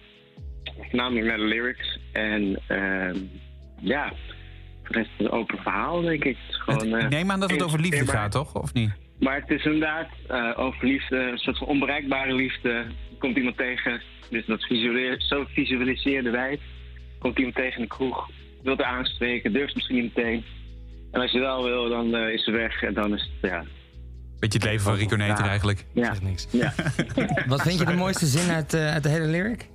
Voornamelijk 0.77 1.25
naar 1.25 1.37
de 1.37 1.43
lyrics. 1.43 1.99
En 2.11 2.59
ja, 3.81 4.13
de 4.91 4.97
rest 4.97 5.09
een 5.17 5.29
open 5.29 5.57
verhaal, 5.57 6.01
denk 6.01 6.23
ik. 6.23 6.37
Het 6.37 6.49
is 6.49 6.61
gewoon, 6.61 6.87
Ik 6.97 7.03
eh, 7.03 7.09
neem 7.09 7.31
aan 7.31 7.39
dat 7.39 7.51
het 7.51 7.63
over 7.63 7.79
liefde 7.79 8.07
gaat, 8.07 8.31
toch? 8.31 8.53
Of 8.55 8.73
niet? 8.73 8.91
Maar 9.19 9.35
het 9.39 9.49
is 9.49 9.65
inderdaad 9.65 10.07
eh, 10.27 10.51
over 10.55 10.85
liefde, 10.87 11.17
een 11.17 11.37
soort 11.37 11.57
van 11.57 11.67
onbereikbare 11.67 12.33
liefde. 12.33 12.69
Er 12.69 13.17
komt 13.19 13.37
iemand 13.37 13.57
tegen, 13.57 14.01
dus 14.29 14.45
dat 14.45 14.63
visualiseer, 14.63 15.21
zo 15.21 15.45
visualiseerden 15.47 16.31
wij 16.31 16.51
het. 16.51 16.59
Komt 17.19 17.37
iemand 17.37 17.55
tegen 17.55 17.75
in 17.75 17.81
de 17.81 17.87
kroeg, 17.87 18.29
wil 18.63 18.77
er 18.77 18.85
aanspreken, 18.85 19.53
durft 19.53 19.75
misschien 19.75 19.95
niet 20.01 20.15
meteen. 20.15 20.43
En 21.11 21.21
als 21.21 21.31
je 21.31 21.39
wel 21.39 21.63
wil, 21.63 21.89
dan 21.89 22.15
eh, 22.15 22.33
is 22.33 22.43
ze 22.43 22.51
weg 22.51 22.83
en 22.83 22.93
dan 22.93 23.13
is 23.13 23.21
het, 23.41 23.51
ja. 23.51 23.63
Beetje 24.39 24.59
het 24.59 24.67
leven 24.67 24.81
van 24.83 24.95
Rico 24.95 25.15
Neter 25.15 25.43
Ja. 25.43 25.49
eigenlijk. 25.49 25.85
Ja, 25.93 26.05
Zegt 26.05 26.21
niks. 26.21 26.47
ja. 26.51 26.73
Wat 27.47 27.61
vind 27.61 27.79
je 27.79 27.85
de 27.85 27.93
mooiste 27.93 28.25
zin 28.25 28.51
uit, 28.53 28.73
eh, 28.73 28.93
uit 28.93 29.03
de 29.03 29.09
hele 29.09 29.25
lyric? 29.27 29.69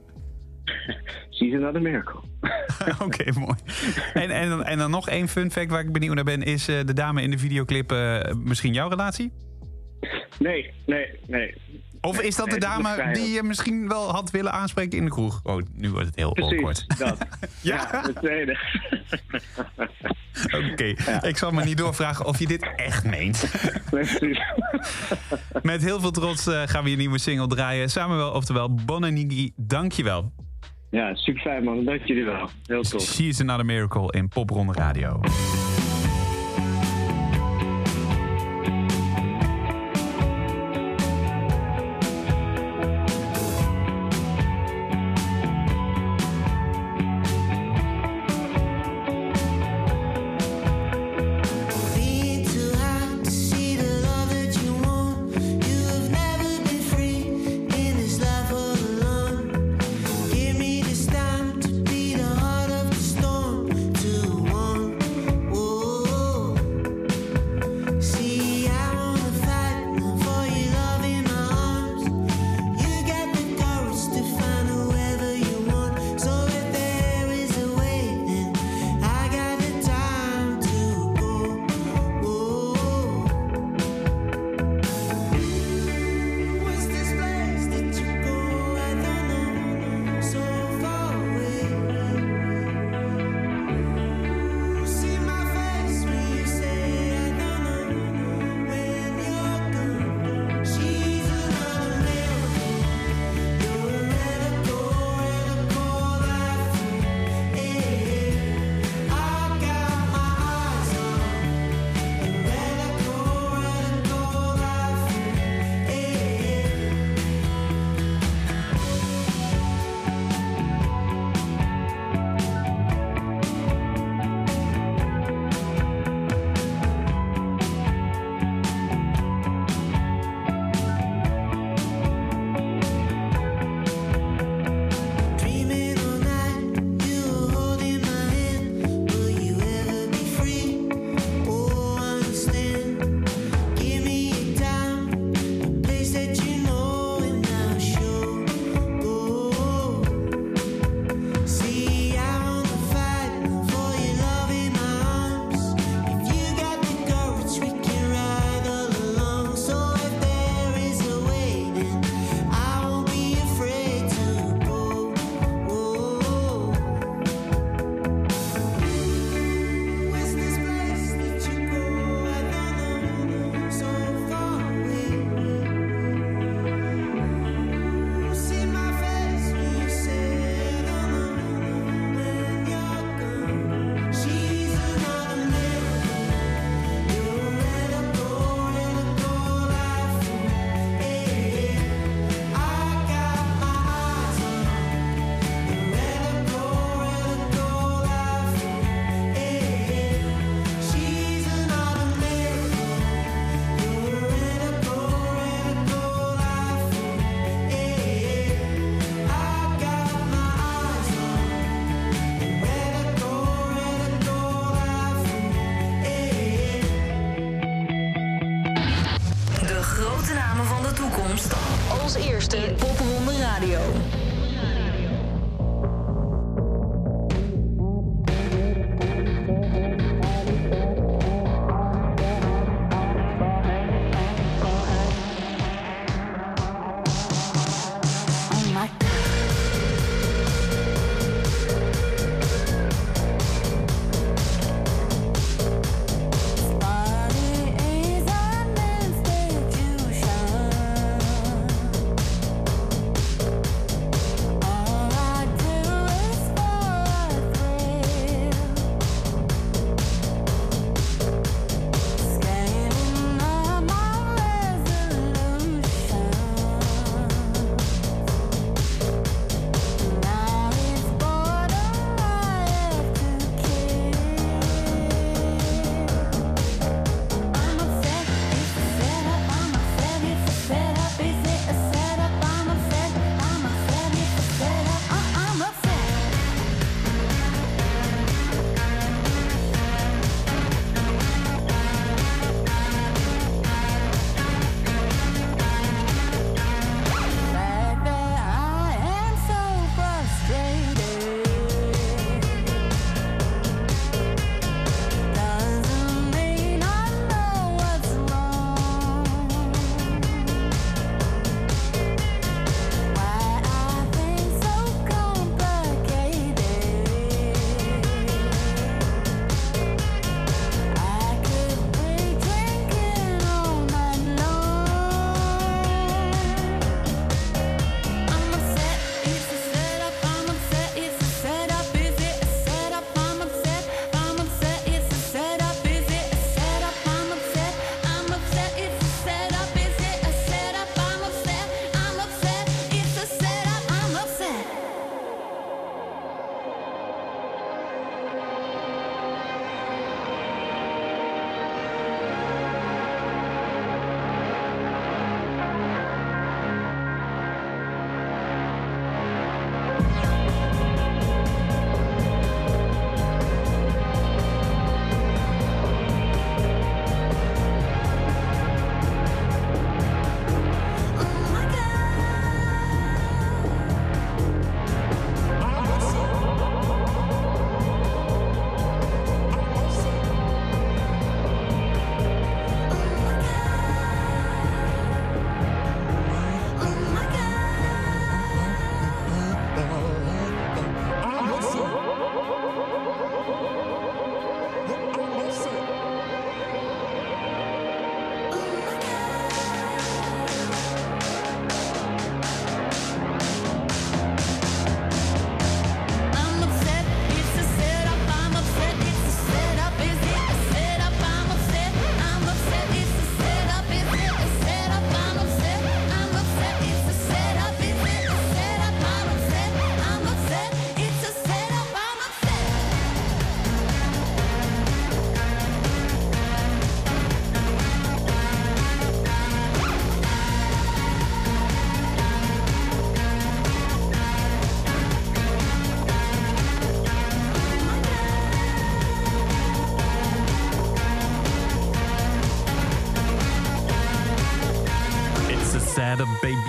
She's 1.30 1.54
another 1.54 1.82
miracle. 1.82 2.20
Oké, 2.98 3.32
mooi. 3.38 3.54
En, 4.14 4.30
en, 4.30 4.48
dan- 4.48 4.64
en 4.64 4.78
dan 4.78 4.90
nog 4.90 5.08
één 5.08 5.28
fun 5.28 5.50
fact 5.50 5.70
waar 5.70 5.80
ik 5.80 5.92
benieuwd 5.92 6.14
naar 6.14 6.24
ben. 6.24 6.42
Is 6.42 6.68
eh, 6.68 6.76
de 6.86 6.92
dame 6.92 7.22
in 7.22 7.30
de 7.30 7.38
videoclip 7.38 7.92
eh, 7.92 8.20
misschien 8.34 8.72
jouw 8.72 8.88
relatie? 8.88 9.32
Nee, 10.38 10.70
nee, 10.86 11.06
nee. 11.26 11.54
Of 12.00 12.20
is 12.20 12.36
dat 12.36 12.44
de 12.44 12.50
Nee, 12.50 12.60
dame 12.60 13.10
die 13.12 13.30
je 13.32 13.42
misschien 13.42 13.88
wel 13.88 14.12
had 14.12 14.30
willen 14.30 14.52
aanspreken 14.52 14.98
in 14.98 15.04
de 15.04 15.10
kroeg? 15.10 15.40
Oh, 15.42 15.62
nu 15.74 15.90
wordt 15.90 16.06
het 16.06 16.16
heel 16.16 16.32
Precies, 16.32 16.52
awkward. 16.54 16.98
dat. 16.98 17.18
Ja? 17.62 17.88
ja, 17.92 18.12
tweede. 18.20 18.58
Oké, 20.72 20.94
ik 21.28 21.36
zal 21.36 21.50
maar 21.50 21.64
niet 21.64 21.76
doorvragen 21.78 22.24
of 22.26 22.38
je 22.38 22.46
dit 22.46 22.66
echt 22.76 23.04
meent. 23.04 23.44
Met 25.62 25.82
heel 25.82 26.00
veel 26.00 26.10
trots 26.10 26.46
eh, 26.46 26.62
gaan 26.66 26.84
we 26.84 26.90
je 26.90 26.96
nieuwe 26.96 27.18
single 27.18 27.46
draaien. 27.46 27.90
Samuel, 27.90 28.30
oftewel 28.30 28.74
Bonanigi, 28.74 29.52
dankjewel. 29.56 30.32
Ja, 30.90 31.14
super 31.14 31.40
fijn 31.40 31.64
man, 31.64 31.84
dank 31.84 32.04
jullie 32.04 32.24
wel. 32.24 32.48
Heel 32.66 32.82
tof. 32.82 33.02
She 33.02 33.22
is 33.22 33.40
another 33.40 33.64
miracle 33.64 34.10
in 34.12 34.28
Popronde 34.28 34.72
Radio. 34.72 35.20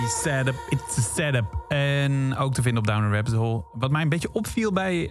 Setup, 0.08 0.54
it's 0.68 0.98
a 0.98 1.00
setup. 1.00 1.64
En 1.68 2.36
ook 2.36 2.54
te 2.54 2.62
vinden 2.62 2.80
op 2.82 2.86
Down 2.88 3.12
Rabbit 3.14 3.32
Hole. 3.32 3.64
Wat 3.72 3.90
mij 3.90 4.02
een 4.02 4.08
beetje 4.08 4.32
opviel 4.32 4.72
bij 4.72 5.04
eh, 5.04 5.10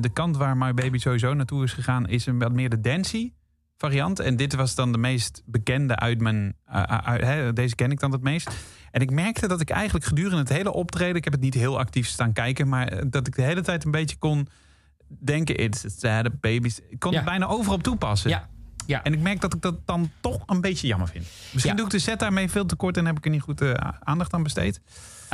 de 0.00 0.10
kant 0.12 0.36
waar 0.36 0.56
My 0.56 0.74
Baby 0.74 0.98
sowieso 0.98 1.34
naartoe 1.34 1.64
is 1.64 1.72
gegaan... 1.72 2.08
is 2.08 2.26
een 2.26 2.38
wat 2.38 2.52
meer 2.52 2.68
de 2.68 2.80
dancey 2.80 3.32
variant. 3.76 4.20
En 4.20 4.36
dit 4.36 4.54
was 4.54 4.74
dan 4.74 4.92
de 4.92 4.98
meest 4.98 5.42
bekende 5.46 5.96
uit 5.96 6.20
mijn... 6.20 6.56
eh, 6.66 6.82
uit- 6.82 7.20
hè, 7.24 7.52
deze 7.52 7.74
ken 7.74 7.90
ik 7.90 8.00
dan 8.00 8.12
het 8.12 8.22
meest. 8.22 8.50
En 8.90 9.00
ik 9.00 9.10
merkte 9.10 9.48
dat 9.48 9.60
ik 9.60 9.70
eigenlijk 9.70 10.04
gedurende 10.04 10.38
het 10.38 10.48
hele 10.48 10.72
optreden... 10.72 11.16
ik 11.16 11.24
heb 11.24 11.32
het 11.32 11.42
niet 11.42 11.54
heel 11.54 11.78
actief 11.78 12.06
staan 12.06 12.32
kijken... 12.32 12.68
maar 12.68 12.88
eh, 12.88 13.02
dat 13.06 13.26
ik 13.26 13.36
de 13.36 13.42
hele 13.42 13.60
tijd 13.60 13.84
een 13.84 13.90
beetje 13.90 14.16
kon 14.16 14.48
denken... 15.06 15.56
it's 15.56 15.84
a 15.84 15.88
setup, 15.88 16.34
babies. 16.40 16.80
Ik 16.88 16.98
kon 16.98 17.10
Ja. 17.10 17.16
het 17.16 17.26
bijna 17.26 17.46
overal 17.46 17.78
toepassen. 17.78 18.30
Ja, 18.30 18.48
ja. 18.86 19.02
En 19.02 19.12
ik 19.12 19.20
merk 19.20 19.40
dat 19.40 19.54
ik 19.54 19.62
dat 19.62 19.74
dan 19.84 20.10
toch 20.20 20.42
een 20.46 20.60
beetje 20.60 20.86
jammer 20.86 21.08
vind. 21.08 21.24
Misschien 21.52 21.70
Ja. 21.72 21.76
doe 21.76 21.84
ik 21.86 21.90
de 21.92 21.98
set 21.98 22.18
daarmee 22.18 22.50
veel 22.50 22.66
te 22.66 22.76
kort 22.76 22.96
en 22.96 23.06
heb 23.06 23.16
ik 23.16 23.24
er 23.24 23.30
niet 23.30 23.42
goed 23.42 23.60
eh, 23.60 23.74
aandacht 24.00 24.32
aan 24.32 24.42
besteed. 24.42 24.80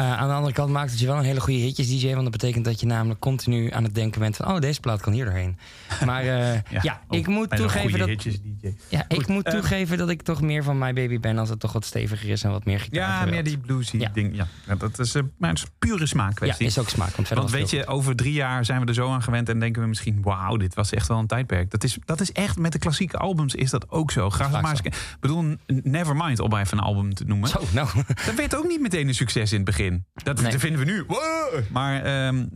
Eh, 0.01 0.13
aan 0.13 0.29
de 0.29 0.35
andere 0.35 0.53
kant 0.53 0.71
maakt 0.71 0.91
het 0.91 1.01
je 1.01 1.07
wel 1.07 1.17
een 1.17 1.25
hele 1.25 1.41
goede 1.41 1.59
hitjes 1.59 1.89
DJ. 1.89 2.11
Want 2.11 2.23
dat 2.23 2.31
betekent 2.31 2.65
dat 2.65 2.81
je 2.81 2.87
namelijk 2.87 3.21
continu 3.21 3.71
aan 3.73 3.85
het 3.85 3.95
denken 3.95 4.21
bent 4.21 4.37
van... 4.37 4.49
oh, 4.49 4.59
deze 4.59 4.81
plaat 4.81 5.01
kan 5.01 5.13
hier 5.13 5.25
doorheen. 5.25 5.59
Maar 6.05 6.23
eh, 6.23 6.59
ja, 6.83 7.01
ik 7.11 7.27
moet 7.27 7.57
toegeven 7.57 7.99
dat... 7.99 8.09
hitjes 8.09 8.41
DJ. 8.43 8.75
Ja, 8.89 9.05
ik 9.09 9.27
moet 9.27 9.45
eh, 9.45 9.53
toegeven 9.53 9.99
dat 9.99 10.09
ik 10.09 10.23
toch 10.23 10.41
meer 10.41 10.63
van 10.63 10.79
My 10.79 10.93
Baby 10.93 11.21
ben... 11.21 11.39
als 11.39 11.49
het 11.49 11.61
toch 11.61 11.73
wat 11.73 11.85
steviger 11.85 12.29
is 12.29 12.43
en 12.43 12.51
wat 12.51 12.65
meer 12.65 12.81
gitaar 12.81 13.25
Ja, 13.27 13.31
meer 13.31 13.45
die 13.45 13.59
bluesy 13.59 13.97
Ja. 13.97 14.11
ding. 14.13 14.37
Ja. 14.37 14.47
Ja, 14.67 14.75
dat 14.75 14.99
is, 14.99 15.15
maar 15.39 15.53
is 15.53 15.67
pure 15.79 15.99
Ja, 15.99 16.07
smaakkwestie. 16.07 16.67
is 16.67 16.79
ook 16.79 16.89
smaak. 16.89 17.15
Want, 17.17 17.29
Want 17.29 17.51
weet 17.51 17.71
je, 17.71 17.87
over 17.87 18.17
drie 18.17 18.33
jaar 18.33 18.65
zijn 18.65 18.81
we 18.81 18.87
er 18.87 18.95
zo 18.95 19.11
aan 19.11 19.23
gewend 19.23 19.49
en 19.49 19.59
denken 19.59 19.83
we 19.83 19.89
misschien, 19.89 20.23
wauw, 20.23 20.57
dit 20.57 20.75
was 20.75 20.93
echt 20.93 21.09
wel 21.09 21.19
een 21.19 21.27
tijdperk. 21.27 21.71
Dat 21.71 21.85
is, 21.85 21.99
dat 22.05 22.21
is 22.21 22.33
echt, 22.33 22.59
met 22.59 22.73
de 22.73 22.79
klassieke 22.79 23.17
albums 23.17 23.55
is 23.55 23.71
dat 23.71 23.91
ook 23.91 24.11
zo. 24.11 24.31
Ga 24.31 24.51
vaak 24.51 24.63
maar 24.63 24.71
eens, 24.71 24.81
ik 24.81 25.17
bedoel, 25.21 25.57
Nevermind, 25.67 26.39
om 26.41 26.51
maar 26.51 26.61
even 26.61 26.79
een 26.79 26.85
album 26.85 27.15
te 27.15 27.25
noemen. 27.25 27.49
Zo, 27.49 27.61
nou. 27.73 27.89
Dat 28.27 28.35
werd 28.35 28.57
ook 28.57 28.67
niet 28.69 28.81
meteen 28.81 29.09
een 29.09 29.15
succes 29.15 29.51
in 29.51 29.57
het 29.57 29.67
begin. 29.67 29.90
Dat, 30.15 30.41
Nee. 30.41 30.51
dat 30.53 30.61
vinden 30.61 30.79
we 30.79 30.93
nu. 30.93 31.05
Wow! 31.07 31.61
Maar 31.71 32.03
ehm, 32.03 32.47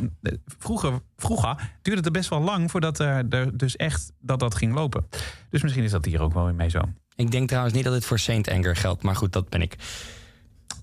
vroeger, 0.59 1.01
vroeger 1.17 1.73
duurde 1.83 2.01
het 2.01 2.13
best 2.13 2.29
wel 2.31 2.41
lang 2.41 2.71
voordat 2.71 2.99
er, 2.99 3.27
er 3.29 3.57
dus 3.57 3.77
echt 3.77 4.13
dat 4.21 4.39
dat 4.41 4.55
ging 4.55 4.75
lopen. 4.75 5.07
Dus 5.51 5.63
misschien 5.63 5.85
is 5.85 5.91
dat 5.91 6.05
hier 6.05 6.21
ook 6.21 6.35
wel 6.35 6.45
weer 6.45 6.55
mee 6.55 6.69
zo. 6.71 6.81
ik 7.15 7.31
denk 7.31 7.49
trouwens 7.49 7.75
niet 7.75 7.85
dat 7.85 7.93
dit 7.93 8.05
voor 8.05 8.19
Saint 8.19 8.49
Anger 8.49 8.77
geldt. 8.77 9.03
Maar 9.03 9.17
goed, 9.17 9.33
dat 9.33 9.49
ben 9.49 9.63
ik. 9.63 9.77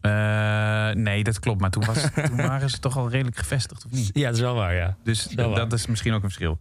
Eh, 0.02 0.90
nee, 0.90 1.24
dat 1.24 1.40
klopt. 1.40 1.62
Maar 1.62 1.70
toen, 1.70 1.86
was, 1.86 2.06
toen 2.30 2.38
waren 2.38 2.70
ze 2.70 2.80
toch 2.80 2.98
al 2.98 3.10
redelijk 3.10 3.38
gevestigd, 3.38 3.86
of 3.86 3.92
niet? 3.92 4.10
Ja, 4.14 4.26
dat 4.26 4.36
is 4.36 4.42
wel 4.42 4.56
waar, 4.56 4.76
ja. 4.76 4.96
Dus 5.04 5.28
dat 5.36 5.74
is 5.74 5.88
misschien 5.88 6.14
ook 6.14 6.24
een 6.24 6.30
verschil. 6.30 6.60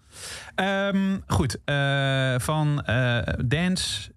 Ehm, 0.55 1.19
goed, 1.27 1.59
eh, 1.65 2.35
van 2.39 2.83
eh, 2.85 3.19
dance, 3.45 4.11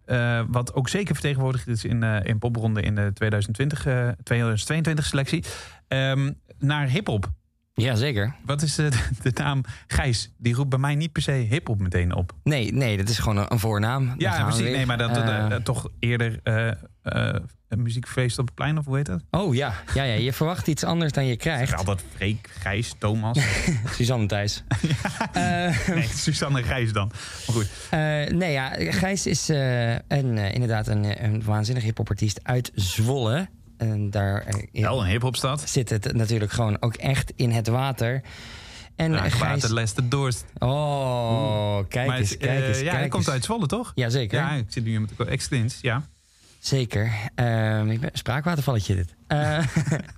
wat 0.48 0.74
ook 0.74 0.90
zeker 0.90 1.14
vertegenwoordigd 1.14 1.68
is 1.68 1.86
in, 1.86 2.04
in 2.04 2.40
popronde 2.40 2.82
in 2.82 2.96
de 2.96 3.12
2020, 3.14 3.86
eh 3.86 4.08
2022 4.24 5.06
selectie, 5.06 5.44
ehm, 5.88 6.32
naar 6.60 6.88
hip-hop. 6.88 7.32
Ja, 7.74 7.96
zeker. 7.96 8.36
Wat 8.46 8.62
is 8.62 8.76
de, 8.76 8.90
de 9.22 9.32
naam 9.34 9.64
Gijs? 9.88 10.32
Die 10.38 10.54
roept 10.54 10.70
bij 10.70 10.80
mij 10.80 10.96
niet 10.96 11.12
per 11.12 11.22
se 11.22 11.32
hip-hop 11.32 11.82
meteen 11.82 12.14
op. 12.14 12.34
Nee, 12.44 12.74
nee, 12.74 12.98
dat 12.98 13.10
is 13.10 13.20
gewoon 13.20 13.38
een, 13.38 13.52
een 13.52 13.60
voornaam. 13.60 14.14
Ja, 14.18 14.44
precies. 14.44 14.62
Nee, 14.62 14.86
maar 14.86 14.98
dat, 14.98 15.66
toch 15.66 15.90
eerder 16.00 16.40
een 17.74 17.82
muziekfeest 17.82 18.40
op 18.40 18.46
het 18.46 18.56
plein, 18.56 18.78
of 18.78 18.86
hoe 18.86 18.96
heet 18.96 19.06
dat? 19.06 19.22
oh 19.32 19.56
ja. 19.56 19.74
ja, 19.94 20.04
ja, 20.04 20.14
je 20.14 20.34
verwacht 20.34 20.68
iets 20.68 20.84
anders 20.84 21.12
dan 21.12 21.26
je 21.26 21.36
krijgt. 21.36 21.76
Altijd 21.76 22.04
Freek, 22.16 22.50
Gijs, 22.60 22.96
Thomas. 22.98 23.40
Suzanne 23.96 24.26
Thijs. 24.26 24.64
Eh, 25.34 25.88
nee, 25.88 26.08
Suzanne 26.14 26.64
Gijs 26.64 26.94
dan. 26.94 27.08
Maar 27.48 27.56
goed. 27.56 27.68
Eh, 27.90 28.00
nee, 28.38 28.52
ja, 28.52 28.70
Gijs 28.78 29.26
is 29.28 29.50
eh, 29.50 29.92
een, 29.92 30.38
eh, 30.38 30.54
inderdaad 30.54 30.88
een, 30.88 31.24
een 31.24 31.44
waanzinnig 31.44 31.84
hiphopartiest 31.84 32.40
uit 32.44 32.72
Zwolle. 32.76 33.48
En 33.78 34.10
daar 34.10 34.42
eh, 34.72 34.82
Wel 34.84 35.02
een 35.02 35.08
hip-hopstad. 35.10 35.70
zit 35.70 35.90
het 35.90 36.14
natuurlijk 36.14 36.52
gewoon 36.52 36.78
ook 36.82 36.96
echt 36.96 37.34
in 37.36 37.52
het 37.52 37.68
water. 37.68 38.22
En 38.96 39.12
Ja, 39.12 39.18
Gijs... 39.18 39.38
water, 39.40 39.74
Lester, 39.74 40.10
Dorst. 40.10 40.46
Oh, 40.58 41.78
kijk 41.90 42.08
Maar 42.08 42.18
eens, 42.18 42.30
het, 42.30 42.38
kijk 42.40 42.60
eh, 42.62 42.68
eens. 42.68 42.78
ja, 42.78 42.84
kijk 42.84 42.98
hij 42.98 43.08
komt 43.08 43.30
uit 43.30 43.44
Zwolle, 43.44 43.66
toch? 43.68 43.92
Jazeker, 43.96 44.40
Ja, 44.40 44.52
ik 44.52 44.66
zit 44.68 44.84
nu 44.84 45.00
met 45.00 45.10
de 45.18 45.26
Extins, 45.26 45.78
ja. 45.82 46.04
Zeker. 46.66 47.12
Ehm, 47.36 47.90
ik 47.90 48.10
spraakwatervalletje 48.14 48.96
dit. 48.96 49.16
Eh, 49.28 49.60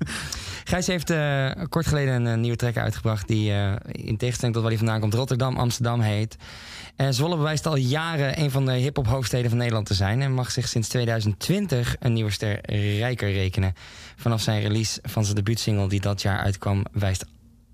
Gijs 0.71 0.87
heeft 0.87 1.09
eh, 1.09 1.51
kort 1.69 1.87
geleden 1.87 2.13
een, 2.13 2.27
eh, 2.27 2.37
nieuwe 2.37 2.57
track 2.57 2.77
uitgebracht... 2.77 3.27
die 3.27 3.51
in 3.91 4.17
tegenstelling 4.17 4.53
tot 4.53 4.61
waar 4.61 4.71
hij 4.71 4.77
vandaan 4.77 4.99
komt... 4.99 5.13
Rotterdam, 5.13 5.57
Amsterdam 5.57 5.99
heet. 5.99 6.37
Zwolle 7.09 7.35
bewijst 7.35 7.65
al 7.65 7.75
jaren 7.75 8.39
een 8.39 8.51
van 8.51 8.65
de 8.65 8.71
hip-hop 8.71 9.07
hoofdsteden 9.07 9.49
van 9.49 9.57
Nederland 9.57 9.85
te 9.85 9.93
zijn... 9.93 10.21
en 10.21 10.33
mag 10.33 10.51
zich 10.51 10.67
sinds 10.67 10.87
2020 10.87 11.95
een 11.99 12.13
nieuwe 12.13 12.31
ster 12.31 12.59
rijker 12.97 13.31
rekenen. 13.31 13.73
Vanaf 14.15 14.41
zijn 14.41 14.61
release 14.61 14.99
van 15.03 15.23
zijn 15.23 15.35
debuutsingle 15.35 15.87
die 15.87 16.01
dat 16.01 16.21
jaar 16.21 16.39
uitkwam... 16.39 16.85
wijst 16.91 17.25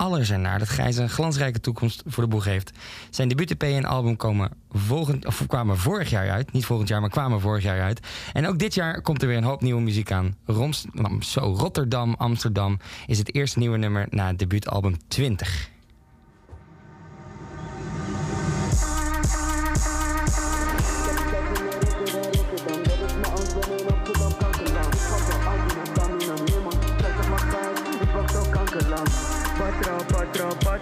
alles 0.02 0.32
ernaar 0.32 0.60
dat 0.60 0.70
Gijs 0.70 0.98
een 0.98 1.10
glansrijke 1.10 1.60
toekomst 1.60 2.04
voor 2.06 2.24
de 2.24 2.30
boeg 2.30 2.46
heeft. 2.46 2.72
Zijn 3.10 3.28
debuut-EP 3.28 3.64
en 3.64 3.86
album 3.86 4.16
komen 4.16 4.50
volgend, 4.72 5.26
of 5.26 5.48
kwamen 5.48 5.78
vorig 5.78 6.10
jaar 6.10 6.30
uit. 6.30 6.52
Niet 6.52 6.66
volgend 6.66 6.90
jaar, 6.90 7.02
maar 7.02 7.10
kwamen 7.10 7.42
vorig 7.42 7.64
jaar 7.64 7.82
uit. 7.82 8.00
En 8.34 8.48
ook 8.48 8.60
dit 8.60 8.74
jaar 8.74 9.02
komt 9.02 9.22
er 9.22 9.28
weer 9.28 9.38
een 9.38 9.44
hoop 9.44 9.62
nieuwe 9.62 9.82
muziek 9.82 10.12
aan. 10.12 10.36
Roms, 10.46 10.86
nou, 10.92 11.24
zo, 11.24 11.40
Rotterdam, 11.40 12.16
Amsterdam 12.18 12.80
is 13.08 13.18
het 13.18 13.36
eerste 13.36 13.60
nieuwe 13.60 13.78
nummer 13.78 14.08
na 14.10 14.28
het 14.28 14.40
debuutalbum 14.40 14.98
20. 15.08 15.70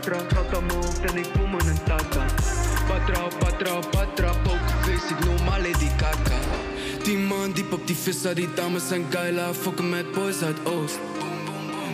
Patra, 0.09 0.43
gaat 0.49 0.71
hoofd 0.73 0.99
en 0.99 1.17
ik 1.17 1.25
voel 1.35 1.47
me 1.47 1.57
een 1.59 1.83
tata. 1.83 2.25
Patra, 2.87 3.27
patra, 3.39 3.79
patra, 3.89 4.33
pokerface, 4.43 5.13
ik 5.13 5.25
noem 5.25 5.47
alle 5.47 5.71
die 5.77 5.91
kaka. 5.97 6.39
Die 7.03 7.17
man 7.17 7.51
diep 7.51 7.73
op 7.73 7.87
die 7.87 7.95
vissa, 7.95 8.33
die 8.33 8.53
dames 8.55 8.87
zijn 8.87 9.05
geila, 9.09 9.53
fokken 9.53 9.89
met 9.89 10.11
boys 10.11 10.41
uit 10.41 10.57
Oost. 10.65 10.99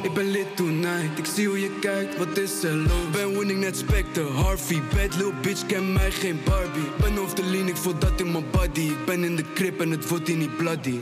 Ik 0.02 0.14
ben 0.14 0.32
lit 0.32 0.56
tonight, 0.56 1.18
ik 1.18 1.26
zie 1.26 1.48
hoe 1.48 1.60
je 1.60 1.80
kijkt, 1.80 2.18
wat 2.18 2.38
is 2.38 2.64
er 2.64 2.76
los? 2.76 3.10
Ben 3.12 3.38
winning 3.38 3.60
net 3.60 3.78
Spectre, 3.78 4.24
Harvey, 4.24 4.82
bad 4.94 5.16
little 5.16 5.34
bitch, 5.42 5.66
ken 5.66 5.94
mij 5.94 6.12
geen 6.12 6.40
Barbie. 6.46 6.90
Ben 7.00 7.20
off 7.20 7.34
the 7.34 7.44
lean, 7.44 7.68
ik 7.68 7.76
voel 7.76 7.98
dat 8.00 8.20
in 8.20 8.32
mijn 8.32 8.46
body. 8.52 8.82
Ik 8.82 9.06
ben 9.06 9.24
in 9.24 9.36
de 9.36 9.44
crib 9.54 9.82
en 9.82 9.92
het 9.92 10.10
wordt 10.10 10.28
hier 10.28 10.38
niet 10.38 10.58
bloody. 10.58 11.00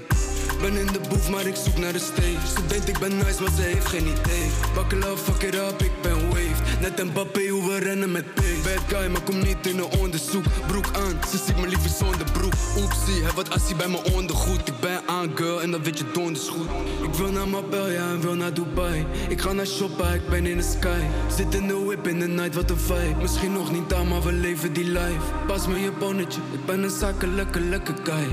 Ben 0.63 0.77
in 0.77 0.85
de 0.85 0.99
boef, 1.09 1.29
maar 1.29 1.45
ik 1.45 1.55
zoek 1.55 1.77
naar 1.77 1.93
de 1.93 1.99
stage. 1.99 2.47
Ze 2.55 2.65
denkt 2.67 2.87
ik 2.87 2.99
ben 2.99 3.17
nice, 3.17 3.41
maar 3.41 3.51
ze 3.55 3.61
heeft 3.61 3.85
geen 3.85 4.07
idee. 4.07 4.47
Bakkela, 4.75 5.17
fuck 5.17 5.41
it 5.41 5.55
up, 5.55 5.81
ik 5.81 5.91
ben 6.01 6.29
waved. 6.29 6.79
Net 6.81 7.03
Mbappé, 7.03 7.47
hoe 7.47 7.71
we 7.71 7.79
rennen 7.79 8.11
met 8.11 8.33
pace. 8.33 8.61
Bad 8.63 8.83
guy, 8.87 9.11
maar 9.11 9.21
kom 9.21 9.39
niet 9.39 9.67
in 9.67 9.77
een 9.77 9.99
onderzoek. 9.99 10.43
Broek 10.67 10.85
aan, 10.95 11.19
ze 11.31 11.37
ziet 11.45 11.57
me 11.59 11.67
liever 11.67 11.89
zonder 11.89 12.31
broek. 12.31 12.53
Oepsie, 12.77 13.23
heb 13.23 13.31
wat 13.31 13.49
assie 13.49 13.75
bij 13.75 13.87
mijn 13.87 14.03
ondergoed. 14.13 14.67
Ik 14.67 14.79
ben 14.79 15.01
aan, 15.05 15.31
girl, 15.35 15.61
en 15.61 15.71
dan 15.71 15.83
weet 15.83 15.97
je 15.97 16.05
donders 16.13 16.47
goed. 16.47 16.67
Ik 17.03 17.13
wil 17.13 17.31
naar 17.31 17.47
Marbella 17.47 18.11
en 18.11 18.21
wil 18.21 18.35
naar 18.35 18.53
Dubai. 18.53 19.05
Ik 19.29 19.41
ga 19.41 19.51
naar 19.51 19.67
shoppen, 19.67 20.13
ik 20.13 20.29
ben 20.29 20.45
in 20.45 20.57
de 20.57 20.75
sky. 20.77 21.01
Zit 21.35 21.53
in 21.53 21.67
de 21.67 21.75
whip 21.85 22.07
in 22.07 22.19
the 22.19 22.27
night, 22.27 22.55
wat 22.55 22.69
een 22.69 22.79
vibe. 22.79 23.21
Misschien 23.21 23.53
nog 23.53 23.71
niet 23.71 23.89
daar, 23.89 24.05
maar 24.05 24.21
we 24.21 24.31
leven 24.31 24.73
die 24.73 24.85
life. 24.85 25.25
Pas 25.47 25.67
me 25.67 25.79
je 25.79 25.91
bonnetje, 25.91 26.41
ik 26.51 26.65
ben 26.65 26.83
een 26.83 26.89
zakelijke, 26.89 27.59
lekker 27.59 27.95
guy. 28.03 28.27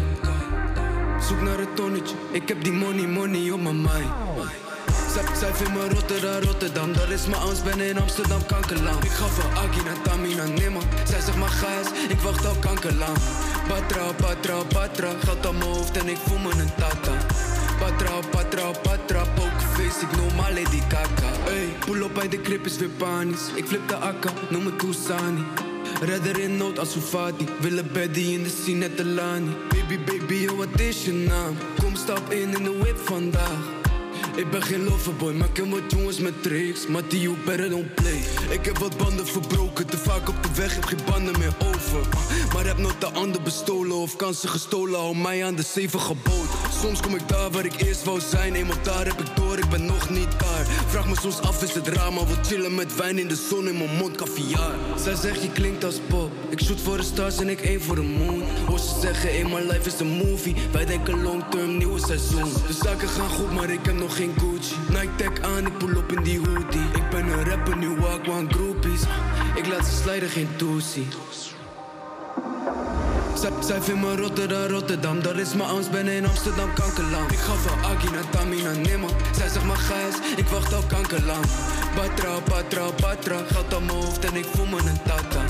Zoek 1.29 1.41
naar 1.41 1.59
het 1.59 1.77
tonnetje, 1.77 2.15
ik 2.31 2.49
heb 2.49 2.65
die 2.65 2.73
money, 2.73 3.07
money 3.07 3.51
op 3.51 3.61
mijn 3.61 3.81
mind. 3.81 4.13
Zij, 5.13 5.25
zij 5.39 5.55
vindt 5.55 5.73
me 5.73 5.89
Rotterdam, 5.89 6.43
Rotterdam, 6.43 6.93
dat 6.93 7.09
is 7.09 7.27
mijn 7.27 7.43
angst, 7.43 7.65
ben 7.65 7.81
in 7.81 7.99
Amsterdam, 7.99 8.47
kankerland. 8.47 9.05
Ik 9.05 9.11
ga 9.11 9.27
van 9.27 9.57
Aggie 9.57 9.83
naar 9.83 10.03
Tami 10.03 10.35
naar 10.35 10.51
Nimmer. 10.51 10.83
Zij 11.05 11.21
zegt 11.21 11.37
maar 11.37 11.49
gijs, 11.49 11.87
ik 12.09 12.21
wacht 12.21 12.47
al 12.47 12.57
kankerland. 12.61 13.19
Patra, 13.69 14.13
patra, 14.13 14.63
patra, 14.63 15.09
geld 15.25 15.47
aan 15.47 15.59
mijn 15.59 15.71
hoofd 15.71 15.97
en 15.97 16.09
ik 16.09 16.17
voel 16.17 16.39
me 16.39 16.51
een 16.51 16.75
tata. 16.79 17.13
Patra, 17.79 18.13
patra, 18.31 18.71
patra, 18.83 19.25
pokerface, 19.35 20.01
ik 20.07 20.17
noem 20.17 20.41
alle 20.41 20.63
die 20.71 20.87
kaka. 20.89 21.31
Ey, 21.47 21.69
pull 21.87 22.01
op 22.03 22.15
bij 22.15 22.29
de 22.29 22.41
krip 22.41 22.67
is 22.67 22.77
weer 22.77 22.89
panisch. 22.89 23.51
Ik 23.55 23.67
flip 23.67 23.89
de 23.89 23.97
akka, 23.97 24.31
noem 24.51 24.63
me 24.63 24.77
Tousani. 24.77 25.70
Redder 26.01 26.39
in 26.39 26.57
nood 26.57 26.79
als 26.79 26.93
Soufati. 26.93 27.47
Willen 27.61 27.93
beddy 27.93 28.21
in 28.21 28.43
de 28.43 28.49
scene, 28.49 28.79
net 28.79 28.97
de 28.97 29.05
Lani. 29.05 29.57
Baby, 29.69 29.99
baby, 30.05 30.35
yo, 30.35 30.57
wat 30.57 30.81
is 30.81 31.05
je 31.05 31.13
naam? 31.13 31.57
Kom, 31.83 31.97
stap 31.97 32.31
in 32.31 32.55
in 32.57 32.63
de 32.63 32.79
whip 32.79 32.99
vandaag. 32.99 33.80
Ik 34.37 34.51
ben 34.51 34.63
geen 34.63 34.85
loverboy, 34.85 35.33
maar 35.33 35.51
ken 35.53 35.71
wat 35.71 35.81
jongens 35.89 36.19
met 36.19 36.43
tricks. 36.43 36.87
Maar 36.87 37.03
die 37.09 37.21
you 37.21 37.37
better 37.45 37.71
don't 37.71 37.95
play. 37.95 38.21
Ik 38.51 38.65
heb 38.65 38.79
wat 38.79 38.97
banden 38.97 39.27
verbroken, 39.27 39.87
te 39.87 39.99
vaak 39.99 40.29
op 40.29 40.43
de 40.43 40.49
weg, 40.55 40.75
heb 40.75 40.85
geen 40.85 41.05
banden 41.07 41.39
meer 41.39 41.55
over. 41.59 42.09
Maar 42.55 42.67
heb 42.67 42.79
nooit 42.79 43.01
de 43.01 43.07
ander 43.07 43.43
bestolen 43.43 43.97
of 43.97 44.17
kansen 44.17 44.49
gestolen, 44.49 45.01
hou 45.01 45.17
mij 45.17 45.45
aan 45.45 45.55
de 45.55 45.63
zeven 45.63 46.01
geboden. 46.01 46.49
Soms 46.81 47.01
kom 47.01 47.15
ik 47.15 47.29
daar 47.29 47.51
waar 47.51 47.65
ik 47.65 47.81
eerst 47.81 48.05
wou 48.05 48.21
zijn, 48.21 48.55
eenmaal 48.55 48.83
daar 48.83 49.07
heb 49.07 49.21
ik 49.21 49.37
door, 49.37 49.59
ik 49.59 49.69
ben 49.69 49.85
nog 49.87 50.11
niet 50.11 50.31
daar. 50.39 50.67
Vraag 50.87 51.09
me 51.09 51.15
soms 51.21 51.41
af, 51.41 51.63
is 51.63 51.75
het 51.75 51.89
raar, 51.89 52.13
maar 52.13 52.27
wil 52.27 52.37
chillen 52.43 52.75
met 52.75 52.97
wijn 52.97 53.19
in 53.19 53.29
de 53.29 53.37
zon 53.49 53.69
in 53.69 53.79
mijn 53.79 53.97
mond, 53.97 54.17
caviar. 54.17 54.75
Zij 54.97 55.15
zegt 55.15 55.43
je 55.43 55.51
klinkt 55.53 55.85
als 55.85 55.99
pop, 56.09 56.31
ik 56.49 56.61
shoot 56.63 56.81
voor 56.81 56.97
de 56.97 57.03
stars 57.03 57.39
en 57.39 57.49
ik 57.49 57.67
aim 57.67 57.81
voor 57.81 57.95
de 57.95 58.03
moon. 58.03 58.43
Hoor 58.67 58.79
ze 58.79 59.01
zeggen, 59.01 59.31
eenmaal 59.31 59.61
life 59.61 59.87
is 59.87 60.01
een 60.01 60.07
movie, 60.07 60.55
wij 60.73 60.85
denken 60.85 61.23
long 61.23 61.45
term, 61.51 61.77
nieuwe 61.77 61.99
seizoen. 61.99 62.53
De 62.67 62.79
zaken 62.83 63.09
gaan 63.09 63.31
goed, 63.31 63.53
maar 63.53 63.71
ik 63.71 63.85
heb 63.85 63.99
nog 63.99 64.10
geen 64.11 64.35
geen 64.37 64.51
Gucci. 64.53 64.75
Nike 64.89 65.15
tech 65.17 65.41
aan, 65.41 65.67
ik 65.67 65.79
pull 65.79 65.97
op 65.97 66.13
in 66.13 66.23
die 66.23 66.39
hoodie. 66.39 66.89
Ik 66.95 67.11
ben 67.11 67.27
een 67.27 67.45
rapper, 67.45 67.77
nu 67.77 67.89
walk 67.89 68.29
one 68.29 68.49
groupies. 68.49 69.03
Ik 69.55 69.67
laat 69.67 69.87
ze 69.87 69.97
slijden, 70.03 70.29
geen 70.29 70.49
toesie. 70.57 71.09
Zij, 73.61 73.81
vindt 73.81 74.01
me 74.01 74.17
Rotterdam, 74.17 74.67
Rotterdam 74.67 75.23
Dat 75.23 75.37
is 75.37 75.55
mijn 75.55 75.69
angst, 75.69 75.91
ben 75.91 76.09
in 76.09 76.27
Amsterdam, 76.27 76.73
kankerland 76.75 77.33
Ik 77.33 77.39
ga 77.39 77.53
van 77.53 77.85
Aggie 77.85 78.11
naar 78.11 78.31
Tami 78.31 78.63
naar 78.63 78.77
niemand 78.77 79.13
Zij 79.37 79.49
zegt 79.49 79.65
maar 79.65 79.77
Gijs, 79.77 80.15
ik 80.37 80.47
wacht 80.47 80.75
al 80.75 80.83
kankerlang 80.89 81.45
Patra, 81.95 82.39
patra, 82.45 82.91
patra 82.91 83.37
Geld 83.47 83.75
aan 83.75 83.85
mijn 83.85 83.99
hoofd 83.99 84.25
en 84.25 84.37
ik 84.37 84.45
voel 84.45 84.67
me 84.67 84.79
een 84.79 85.03
tata 85.03 85.45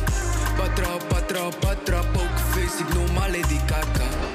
Patra, 0.56 0.96
patra, 1.08 1.48
patra 1.58 2.00
Pokerface, 2.12 2.82
ik 2.82 2.94
noem 2.94 3.12
maar 3.12 3.30
Lady 3.30 3.58
Kaka 3.66 4.29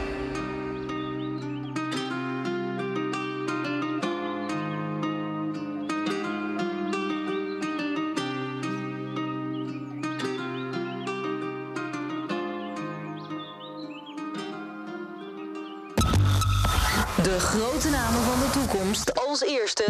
als 19.36 19.50
eerste. 19.50 19.84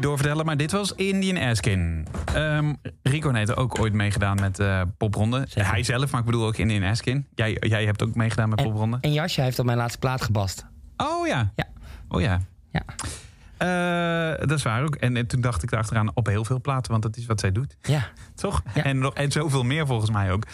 Niet 0.00 0.08
doorvertellen, 0.08 0.46
maar 0.46 0.56
dit 0.56 0.72
was 0.72 0.94
Indian 0.94 1.36
Askin. 1.36 2.06
Ehm 2.34 2.72
Rico 3.02 3.32
heeft 3.32 3.56
ook 3.56 3.78
ooit 3.78 3.92
meegedaan 3.92 4.40
met 4.40 4.58
eh, 4.58 4.82
popronde. 4.96 5.46
Hij 5.54 5.82
zelf, 5.82 6.10
maar 6.10 6.20
ik 6.20 6.26
bedoel 6.26 6.46
ook 6.46 6.56
Indian 6.56 6.82
Askin. 6.82 7.26
Jij, 7.34 7.56
jij 7.60 7.84
hebt 7.84 8.02
ook 8.02 8.14
meegedaan 8.14 8.48
met 8.48 8.62
popronde. 8.62 8.98
En 9.00 9.12
Jasje 9.12 9.40
heeft 9.40 9.58
op 9.58 9.64
mijn 9.64 9.78
laatste 9.78 9.98
plaat 9.98 10.22
gebast. 10.22 10.66
Oh 10.96 11.26
ja. 11.26 11.52
Ja. 11.56 11.66
Oh 12.08 12.20
ja. 12.20 12.40
Ja. 12.70 12.82
Eh, 13.56 14.38
dat 14.48 14.58
is 14.58 14.62
waar 14.62 14.82
ook. 14.82 14.94
En, 14.94 15.16
en 15.16 15.26
toen 15.26 15.40
dacht 15.40 15.62
ik 15.62 15.72
achteraan 15.72 16.10
op 16.14 16.26
heel 16.26 16.44
veel 16.44 16.60
platen, 16.60 16.90
want 16.90 17.02
dat 17.02 17.16
is 17.16 17.26
wat 17.26 17.40
zij 17.40 17.52
doet. 17.52 17.76
Ja. 17.82 18.08
Toch? 18.34 18.62
Ja. 18.74 18.84
En, 18.84 18.98
nog, 18.98 19.14
en 19.14 19.32
zoveel 19.32 19.62
meer 19.62 19.86
volgens 19.86 20.10
mij 20.10 20.32
ook. 20.32 20.46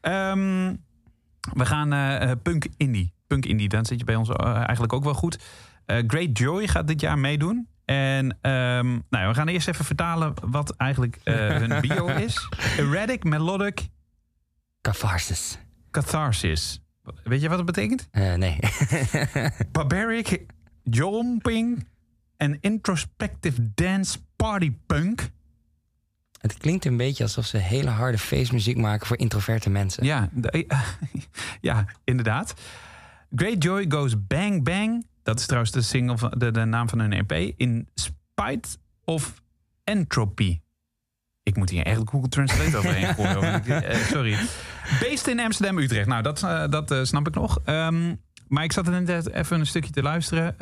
Ehm, 0.00 0.74
we 1.52 1.66
gaan 1.66 1.92
eh, 1.92 2.30
punk 2.42 2.66
indie. 2.76 3.12
Punk 3.26 3.46
indie, 3.46 3.68
dan 3.68 3.86
zit 3.86 3.98
je 3.98 4.04
bij 4.04 4.16
ons 4.16 4.28
eigenlijk 4.28 4.92
ook 4.92 5.04
wel 5.04 5.14
goed. 5.14 5.38
Great 5.86 6.38
Joy 6.38 6.68
gaat 6.68 6.86
dit 6.86 7.00
jaar 7.00 7.18
meedoen. 7.18 7.68
En 7.84 8.38
ehm, 8.40 8.98
nou, 9.10 9.28
we 9.28 9.34
gaan 9.34 9.48
eerst 9.48 9.68
even 9.68 9.84
vertalen 9.84 10.34
wat 10.42 10.70
eigenlijk 10.76 11.18
eh, 11.24 11.34
hun 11.56 11.80
bio 11.88 12.06
is. 12.06 12.48
Erratic, 12.78 13.24
melodic, 13.24 13.88
Catharsis. 14.80 15.58
catharsis. 15.90 16.82
Weet 17.24 17.40
je 17.40 17.48
wat 17.48 17.56
het 17.56 17.66
betekent? 17.66 18.08
Eh, 18.10 18.34
nee. 18.34 18.58
Barbaric, 19.72 20.46
jomping 20.82 21.86
en 22.36 22.58
introspective 22.60 23.70
dance 23.74 24.18
party 24.36 24.72
punk. 24.86 25.30
het 26.40 26.56
klinkt 26.58 26.84
een 26.84 26.96
beetje 26.96 27.22
alsof 27.22 27.46
ze 27.46 27.56
hele 27.56 27.90
harde 27.90 28.18
feestmuziek 28.18 28.76
maken 28.76 29.06
voor 29.06 29.18
introverte 29.18 29.70
mensen. 29.70 30.04
Ja, 30.04 30.28
de- 30.32 30.66
ja, 31.60 31.84
inderdaad. 32.04 32.54
Great 33.34 33.62
Joy 33.62 33.84
Goes 33.88 34.26
Bang 34.26 34.64
Bang. 34.64 35.06
Dat 35.24 35.38
is 35.38 35.44
trouwens 35.46 35.72
de, 35.72 35.82
single 35.82 36.18
van, 36.18 36.34
de, 36.36 36.50
de 36.50 36.64
naam 36.64 36.88
van 36.88 36.98
hun 36.98 37.12
EP. 37.12 37.52
In 37.56 37.88
Spite 37.94 38.68
of 39.04 39.42
Entropy. 39.84 40.60
Ik 41.42 41.56
moet 41.56 41.70
hier 41.70 41.84
echt 41.84 42.00
Google 42.04 42.28
Translate 42.28 42.76
overheen 42.76 43.14
gooien. 43.14 43.64
eh, 43.84 43.96
sorry. 43.96 44.36
Based 45.00 45.26
in 45.26 45.40
Amsterdam, 45.40 45.78
Utrecht. 45.78 46.06
Nou, 46.06 46.22
dat, 46.22 46.42
eh, 46.42 46.68
dat 46.68 46.90
eh, 46.90 47.02
snap 47.02 47.26
ik 47.26 47.34
nog. 47.34 47.58
Ehm, 47.64 48.14
maar 48.48 48.64
ik 48.64 48.72
zat 48.72 48.86
er 48.86 49.02
net 49.02 49.30
even 49.30 49.60
een 49.60 49.66
stukje 49.66 49.90
te 49.90 50.02
luisteren. 50.02 50.56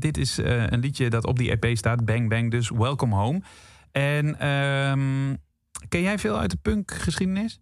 Dit 0.00 0.16
is 0.16 0.36
een 0.36 0.80
liedje 0.80 1.10
dat 1.10 1.26
op 1.26 1.38
die 1.38 1.56
EP 1.56 1.76
staat. 1.76 2.04
Bang 2.04 2.28
Bang, 2.28 2.50
dus 2.50 2.70
Welcome 2.70 3.14
Home. 3.14 3.42
En 3.92 4.38
ehm, 4.38 5.34
ken 5.88 6.02
jij 6.02 6.18
veel 6.18 6.38
uit 6.38 6.50
de 6.50 6.56
punkgeschiedenis? 6.62 7.60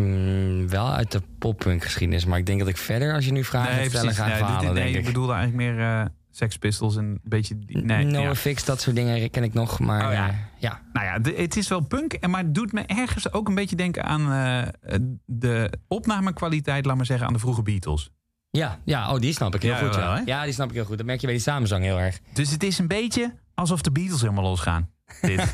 Mm, 0.00 0.68
wel 0.68 0.92
uit 0.92 1.12
de 1.12 1.22
poppunk 1.38 1.82
geschiedenis, 1.84 2.24
maar 2.24 2.38
ik 2.38 2.46
denk 2.46 2.58
dat 2.58 2.68
ik 2.68 2.76
verder, 2.76 3.14
als 3.14 3.24
je 3.24 3.32
nu 3.32 3.44
vragen 3.44 3.74
gaat 3.74 3.86
stellen, 3.90 4.14
ga 4.14 4.26
Nee, 4.26 4.36
dit- 4.60 4.72
nee, 4.72 4.74
denk 4.74 4.88
ik 4.94 5.00
ik. 5.00 5.04
bedoelde 5.04 5.32
eigenlijk 5.32 5.70
meer 5.76 5.80
eh 5.86 6.04
Sex 6.30 6.56
Pistols 6.58 6.96
en 6.96 7.04
een 7.04 7.20
beetje... 7.22 7.56
Nee, 7.66 8.04
no 8.04 8.20
ja. 8.22 8.34
Fix, 8.34 8.64
dat 8.64 8.80
soort 8.80 8.96
dingen 8.96 9.30
ken 9.30 9.42
ik 9.42 9.54
nog, 9.54 9.78
maar 9.78 10.06
Oh, 10.06 10.12
ja. 10.12 10.28
eh, 10.28 10.34
ja. 10.58 10.80
Nou 10.92 11.06
ja, 11.06 11.18
de- 11.18 11.34
het 11.36 11.56
is 11.56 11.68
wel 11.68 11.80
punk, 11.80 12.12
en 12.12 12.30
maar 12.30 12.42
het 12.42 12.54
doet 12.54 12.72
me 12.72 12.80
ergens 12.82 13.32
ook 13.32 13.48
een 13.48 13.54
beetje 13.54 13.76
denken 13.76 14.04
aan 14.04 14.32
eh, 14.32 14.98
de 15.24 15.72
opnamekwaliteit, 15.88 16.84
laat 16.86 16.96
maar 16.96 17.06
zeggen, 17.06 17.26
aan 17.26 17.32
de 17.32 17.38
vroege 17.38 17.62
Beatles. 17.62 18.10
Ja, 18.50 18.78
ja, 18.84 19.12
oh, 19.12 19.18
die 19.20 19.32
snap 19.32 19.54
ik 19.54 19.62
heel 19.62 19.70
Ja, 19.72 19.78
goed. 19.78 19.96
wel, 19.96 20.04
ja. 20.14 20.22
ja, 20.24 20.44
die 20.44 20.52
snap 20.52 20.68
ik 20.68 20.74
heel 20.74 20.84
goed. 20.84 20.96
Dat 20.96 21.06
merk 21.06 21.20
je 21.20 21.26
bij 21.26 21.34
die 21.34 21.44
samenzang 21.44 21.84
heel 21.84 21.98
erg. 22.00 22.18
Dus 22.32 22.50
het 22.50 22.62
is 22.62 22.78
een 22.78 22.88
beetje 22.88 23.34
alsof 23.54 23.80
de 23.80 23.90
Beatles 23.92 24.20
helemaal 24.20 24.44
losgaan. 24.44 24.90
Dit. 25.20 25.52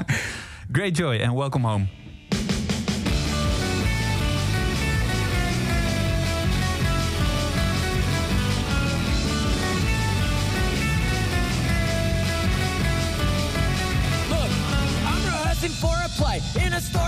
Great 0.72 0.96
Joy 0.96 1.16
en 1.16 1.34
Welcome 1.34 1.68
Home. 1.68 1.86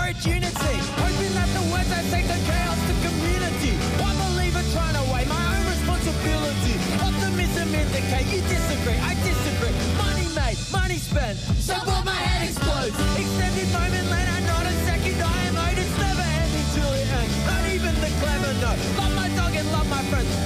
In 0.09 0.15
a 0.15 0.21
storage 0.21 0.25
unit 0.25 0.53
C. 0.57 0.63
Hoping 0.97 1.33
that 1.37 1.49
the 1.53 1.63
words 1.71 1.91
I 1.91 2.01
take 2.09 2.25
the 2.25 2.39
chaos 2.49 2.79
to 2.89 2.93
community. 3.05 3.73
One 4.01 4.17
believer 4.17 4.63
trying 4.73 4.95
to 4.97 5.03
weigh 5.13 5.25
my 5.25 5.37
own 5.37 5.65
responsibility. 5.69 6.73
Optimism 6.97 7.69
indicate 7.73 8.27
you 8.33 8.41
disagree, 8.49 8.97
I 8.97 9.13
disagree. 9.21 9.73
Money 9.97 10.27
made, 10.33 10.57
money 10.71 10.97
spent, 10.97 11.37
so 11.61 11.75
what 11.85 12.05
my 12.05 12.15
head 12.15 12.49
explodes. 12.49 12.95
Extended 13.17 13.69
moment 13.69 14.07
later, 14.09 14.37
not 14.49 14.65
a 14.65 14.73
second 14.89 15.17
I 15.21 15.37
am 15.45 15.57
owed. 15.57 15.77
It's 15.77 15.97
never 15.97 16.25
ending 16.41 16.67
till 16.73 16.91
it 16.93 17.09
ends. 17.09 17.35
Not 17.45 17.63
even 17.69 17.93
the 18.01 18.11
clever 18.21 18.53
know. 18.61 18.75
Love 18.97 19.13
my 19.13 19.29
dog 19.37 19.53
and 19.53 19.67
love 19.71 19.89
my 19.89 20.01
friends. 20.09 20.38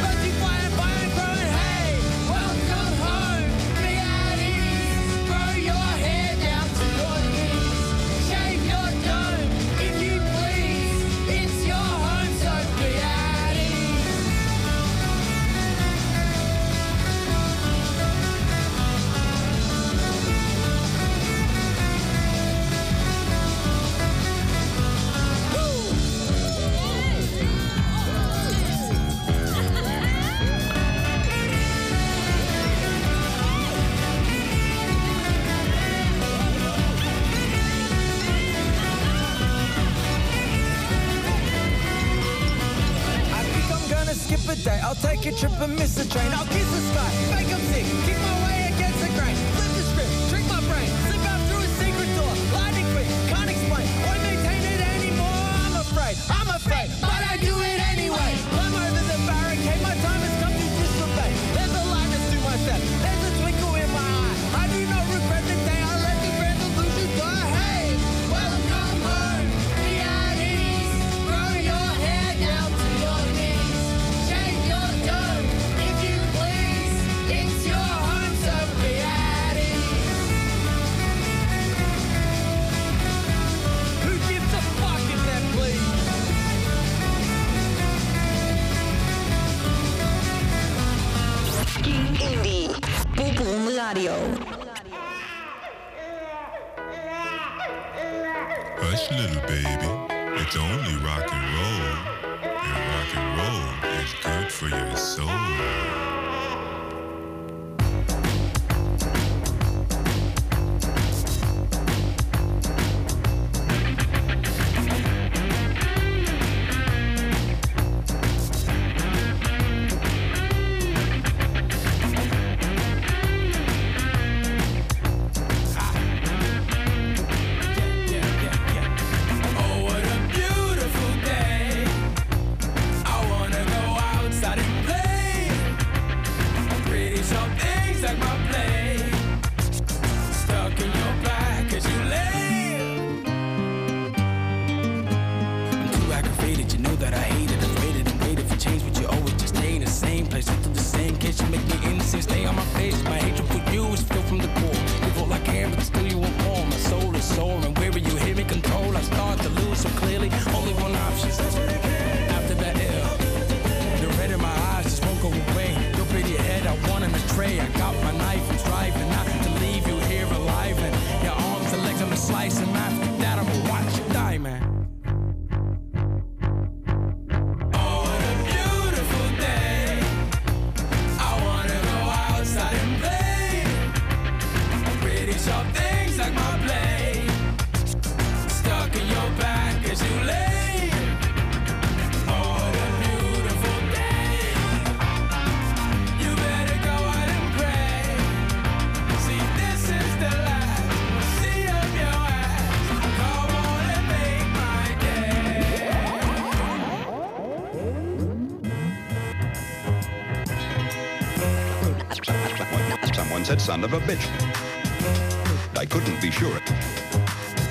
Of 213.93 214.09
a 214.09 214.13
bitch. 214.13 215.77
I 215.77 215.85
couldn't 215.85 216.21
be 216.21 216.31
sure. 216.31 216.53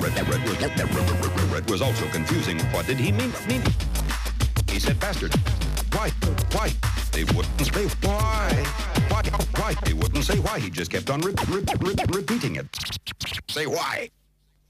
Red, 0.00 0.14
red, 0.28 0.28
red, 0.28 0.78
red, 0.78 1.52
red, 1.52 1.70
was 1.70 1.82
also 1.82 2.06
confusing. 2.08 2.58
What 2.70 2.86
did 2.86 2.98
he 2.98 3.12
mean? 3.12 3.32
mean? 3.48 3.62
He 4.68 4.78
said 4.78 4.98
bastard. 5.00 5.34
Why? 5.92 6.10
Why? 6.52 6.70
They 7.12 7.24
wouldn't 7.24 7.60
say 7.60 7.86
why. 8.06 8.64
Why? 9.08 9.22
Why? 9.56 9.74
They 9.84 9.94
wouldn't 9.94 10.24
say 10.24 10.38
why. 10.38 10.58
He 10.58 10.70
just 10.70 10.90
kept 10.90 11.10
on 11.10 11.20
re- 11.22 11.34
re- 11.48 11.64
re- 11.80 11.94
repeating 12.08 12.56
it. 12.56 12.66
Say 13.48 13.66
why. 13.66 14.10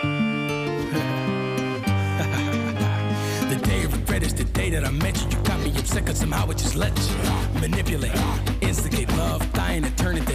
The 3.53 3.59
day 3.59 3.85
of 3.85 3.95
regret 3.95 4.23
is 4.23 4.33
the 4.33 4.45
day 4.45 4.71
that 4.71 4.83
I 4.83 4.91
met 4.91 5.15
you. 5.21 5.29
You 5.29 5.45
got 5.45 5.61
me 5.61 5.71
upset 5.77 6.07
cause 6.07 6.21
somehow 6.21 6.49
it 6.49 6.57
just 6.57 6.75
let 6.75 6.97
you 6.97 7.61
manipulate, 7.61 8.17
instigate 8.63 9.11
love, 9.11 9.53
dying 9.53 9.83
to 9.83 9.91
turn 9.91 10.17
it 10.17 10.27
to 10.27 10.35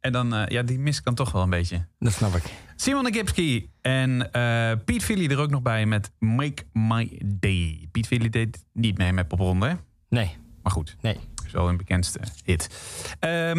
En 0.00 0.12
dan, 0.12 0.34
eh, 0.34 0.46
ja, 0.46 0.62
die 0.62 0.78
mis 0.78 0.98
ik 0.98 1.04
dan 1.04 1.14
toch 1.14 1.32
wel 1.32 1.42
een 1.42 1.50
beetje. 1.50 1.86
Dat 1.98 2.12
snap 2.12 2.34
ik. 2.34 2.42
Simon 2.76 3.12
Gipski 3.12 3.70
en 3.80 4.32
eh 4.32 4.72
Piet 4.84 5.04
Philly 5.04 5.30
er 5.30 5.38
ook 5.38 5.50
nog 5.50 5.62
bij 5.62 5.86
met 5.86 6.10
Make 6.18 6.62
My 6.72 7.20
Day. 7.24 7.88
Piet 7.92 8.06
Philly 8.06 8.28
deed 8.28 8.64
niet 8.72 8.98
mee 8.98 9.12
met 9.12 9.28
Popronde, 9.28 9.66
hè? 9.68 9.74
Nee. 10.08 10.36
Maar 10.62 10.72
goed. 10.72 10.96
Nee. 11.00 11.16
Is 11.50 11.56
wel 11.56 11.68
een 11.68 11.76
bekendste 11.76 12.20
hit. 12.44 12.68
Ehm, 13.18 13.54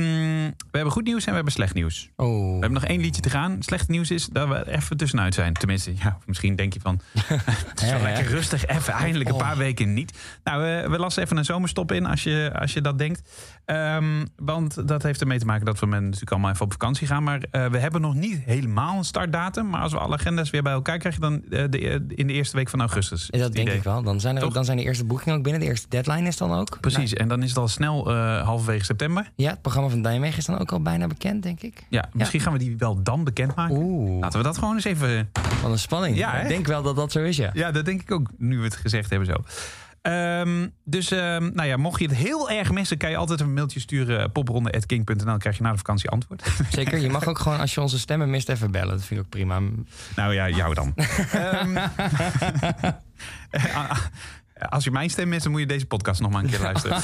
we 0.71 0.77
hebben 0.77 0.91
goed 0.91 1.03
nieuws 1.03 1.23
en 1.23 1.29
we 1.29 1.35
hebben 1.35 1.53
slecht 1.53 1.73
nieuws. 1.73 2.09
Oh. 2.15 2.27
We 2.45 2.51
hebben 2.51 2.71
nog 2.73 2.85
één 2.85 3.01
liedje 3.01 3.21
te 3.21 3.29
gaan. 3.29 3.57
Slecht 3.59 3.87
nieuws 3.87 4.11
is 4.11 4.25
dat 4.27 4.47
we 4.47 4.71
even 4.71 4.97
tussenuit 4.97 5.33
zijn. 5.33 5.53
Tenminste, 5.53 5.93
ja, 5.95 6.17
misschien 6.25 6.55
denk 6.55 6.73
je 6.73 6.79
van... 6.79 7.01
het 7.13 7.81
is 7.81 7.89
wel 7.89 7.97
Ja, 7.99 8.03
lekker 8.03 8.25
rustig, 8.27 8.65
even 8.65 8.93
eindelijk 8.93 9.29
een 9.29 9.35
Oh. 9.35 9.41
paar 9.41 9.57
weken 9.57 9.93
niet. 9.93 10.17
Nou, 10.43 10.61
we, 10.61 10.89
we 10.89 10.97
lassen 10.97 11.23
even 11.23 11.37
een 11.37 11.45
zomerstop 11.45 11.91
in 11.91 12.05
als 12.05 12.23
je, 12.23 12.51
als 12.59 12.73
je 12.73 12.81
dat 12.81 12.97
denkt. 12.97 13.29
Ehm, 13.65 14.25
want 14.35 14.87
dat 14.87 15.03
heeft 15.03 15.21
ermee 15.21 15.39
te 15.39 15.45
maken 15.45 15.65
dat 15.65 15.79
we 15.79 15.85
met 15.85 16.01
natuurlijk 16.01 16.31
allemaal 16.31 16.51
even 16.51 16.65
op 16.65 16.71
vakantie 16.71 17.07
gaan. 17.07 17.23
Maar 17.23 17.41
eh, 17.51 17.65
we 17.65 17.77
hebben 17.77 18.01
nog 18.01 18.13
niet 18.15 18.39
helemaal 18.45 18.97
een 18.97 19.03
startdatum. 19.03 19.69
Maar 19.69 19.81
als 19.81 19.91
we 19.91 19.97
alle 19.99 20.13
agenda's 20.15 20.49
weer 20.49 20.63
bij 20.63 20.73
elkaar 20.73 20.97
krijgen... 20.97 21.21
dan 21.21 21.43
eh, 21.49 21.63
de, 21.69 22.05
in 22.07 22.27
de 22.27 22.33
eerste 22.33 22.55
week 22.55 22.69
van 22.69 22.79
augustus. 22.79 23.27
Dat 23.27 23.39
denk 23.53 23.67
idee. 23.67 23.77
ik 23.77 23.83
wel. 23.83 24.03
Dan 24.03 24.19
zijn, 24.19 24.35
er, 24.35 24.41
Toch? 24.41 24.53
dan 24.53 24.65
zijn 24.65 24.77
de 24.77 24.83
eerste 24.83 25.05
boekingen 25.05 25.37
ook 25.37 25.43
binnen. 25.43 25.61
De 25.61 25.67
eerste 25.67 25.87
deadline 25.89 26.27
is 26.27 26.37
dan 26.37 26.51
ook. 26.53 26.79
Precies, 26.79 27.13
en 27.13 27.27
dan 27.27 27.43
is 27.43 27.49
het 27.49 27.57
al 27.57 27.67
snel 27.67 27.80
eh, 27.83 28.43
halverwege 28.43 28.85
september. 28.85 29.31
Ja, 29.35 29.49
het 29.49 29.61
programma 29.61 29.89
van 29.89 30.01
Nijmegen 30.01 30.37
is 30.37 30.45
dan 30.45 30.59
ook 30.59 30.71
al 30.71 30.81
bijna 30.81 31.07
bekend, 31.07 31.43
denk 31.43 31.61
ik. 31.61 31.85
Ja, 31.89 32.09
misschien 32.13 32.39
gaan 32.39 32.53
we 32.53 32.59
die 32.59 32.77
wel 32.77 33.03
dan 33.03 33.23
bekendmaken. 33.23 34.19
Laten 34.19 34.39
we 34.39 34.45
dat 34.45 34.57
gewoon 34.57 34.75
eens 34.75 34.83
even... 34.83 35.29
Wat 35.61 35.71
een 35.71 35.79
spanning. 35.79 36.17
Ja, 36.17 36.33
ik 36.33 36.47
denk 36.47 36.67
wel 36.67 36.81
dat 36.81 36.95
dat 36.95 37.11
zo 37.11 37.19
is, 37.19 37.37
ja. 37.37 37.49
Ja, 37.53 37.71
dat 37.71 37.85
denk 37.85 38.01
ik 38.01 38.11
ook, 38.11 38.29
nu 38.37 38.57
we 38.57 38.63
het 38.63 38.75
gezegd 38.75 39.09
hebben 39.09 39.27
zo. 39.27 39.43
Ehm, 40.01 40.67
dus 40.83 41.11
ehm, 41.11 41.49
nou 41.53 41.67
ja, 41.67 41.77
mocht 41.77 41.99
je 41.99 42.07
het 42.07 42.15
heel 42.15 42.49
erg 42.49 42.71
missen, 42.71 42.97
kan 42.97 43.09
je 43.09 43.17
altijd 43.17 43.39
een 43.39 43.53
mailtje 43.53 43.79
sturen. 43.79 44.31
popronde.king.nl 44.31 45.37
krijg 45.37 45.57
je 45.57 45.63
na 45.63 45.71
de 45.71 45.77
vakantie 45.77 46.09
antwoord. 46.09 46.43
Zeker, 46.71 46.99
je 46.99 47.09
mag 47.09 47.27
ook 47.27 47.39
gewoon 47.39 47.59
als 47.59 47.73
je 47.73 47.81
onze 47.81 47.99
stemmen 47.99 48.29
mist 48.29 48.49
even 48.49 48.71
bellen. 48.71 48.97
Dat 48.97 49.05
vind 49.05 49.19
ik 49.19 49.25
ook 49.25 49.31
prima. 49.31 49.59
Nou 50.15 50.33
ja, 50.33 50.49
jou 50.49 50.73
dan. 50.73 50.93
Ehm, 51.31 51.77
als 54.69 54.83
je 54.83 54.91
mijn 54.91 55.09
stem 55.09 55.29
mist, 55.29 55.43
dan 55.43 55.51
moet 55.51 55.61
je 55.61 55.67
deze 55.67 55.85
podcast 55.85 56.21
nog 56.21 56.31
maar 56.31 56.43
een 56.43 56.49
keer 56.49 56.59
luisteren. 56.59 57.01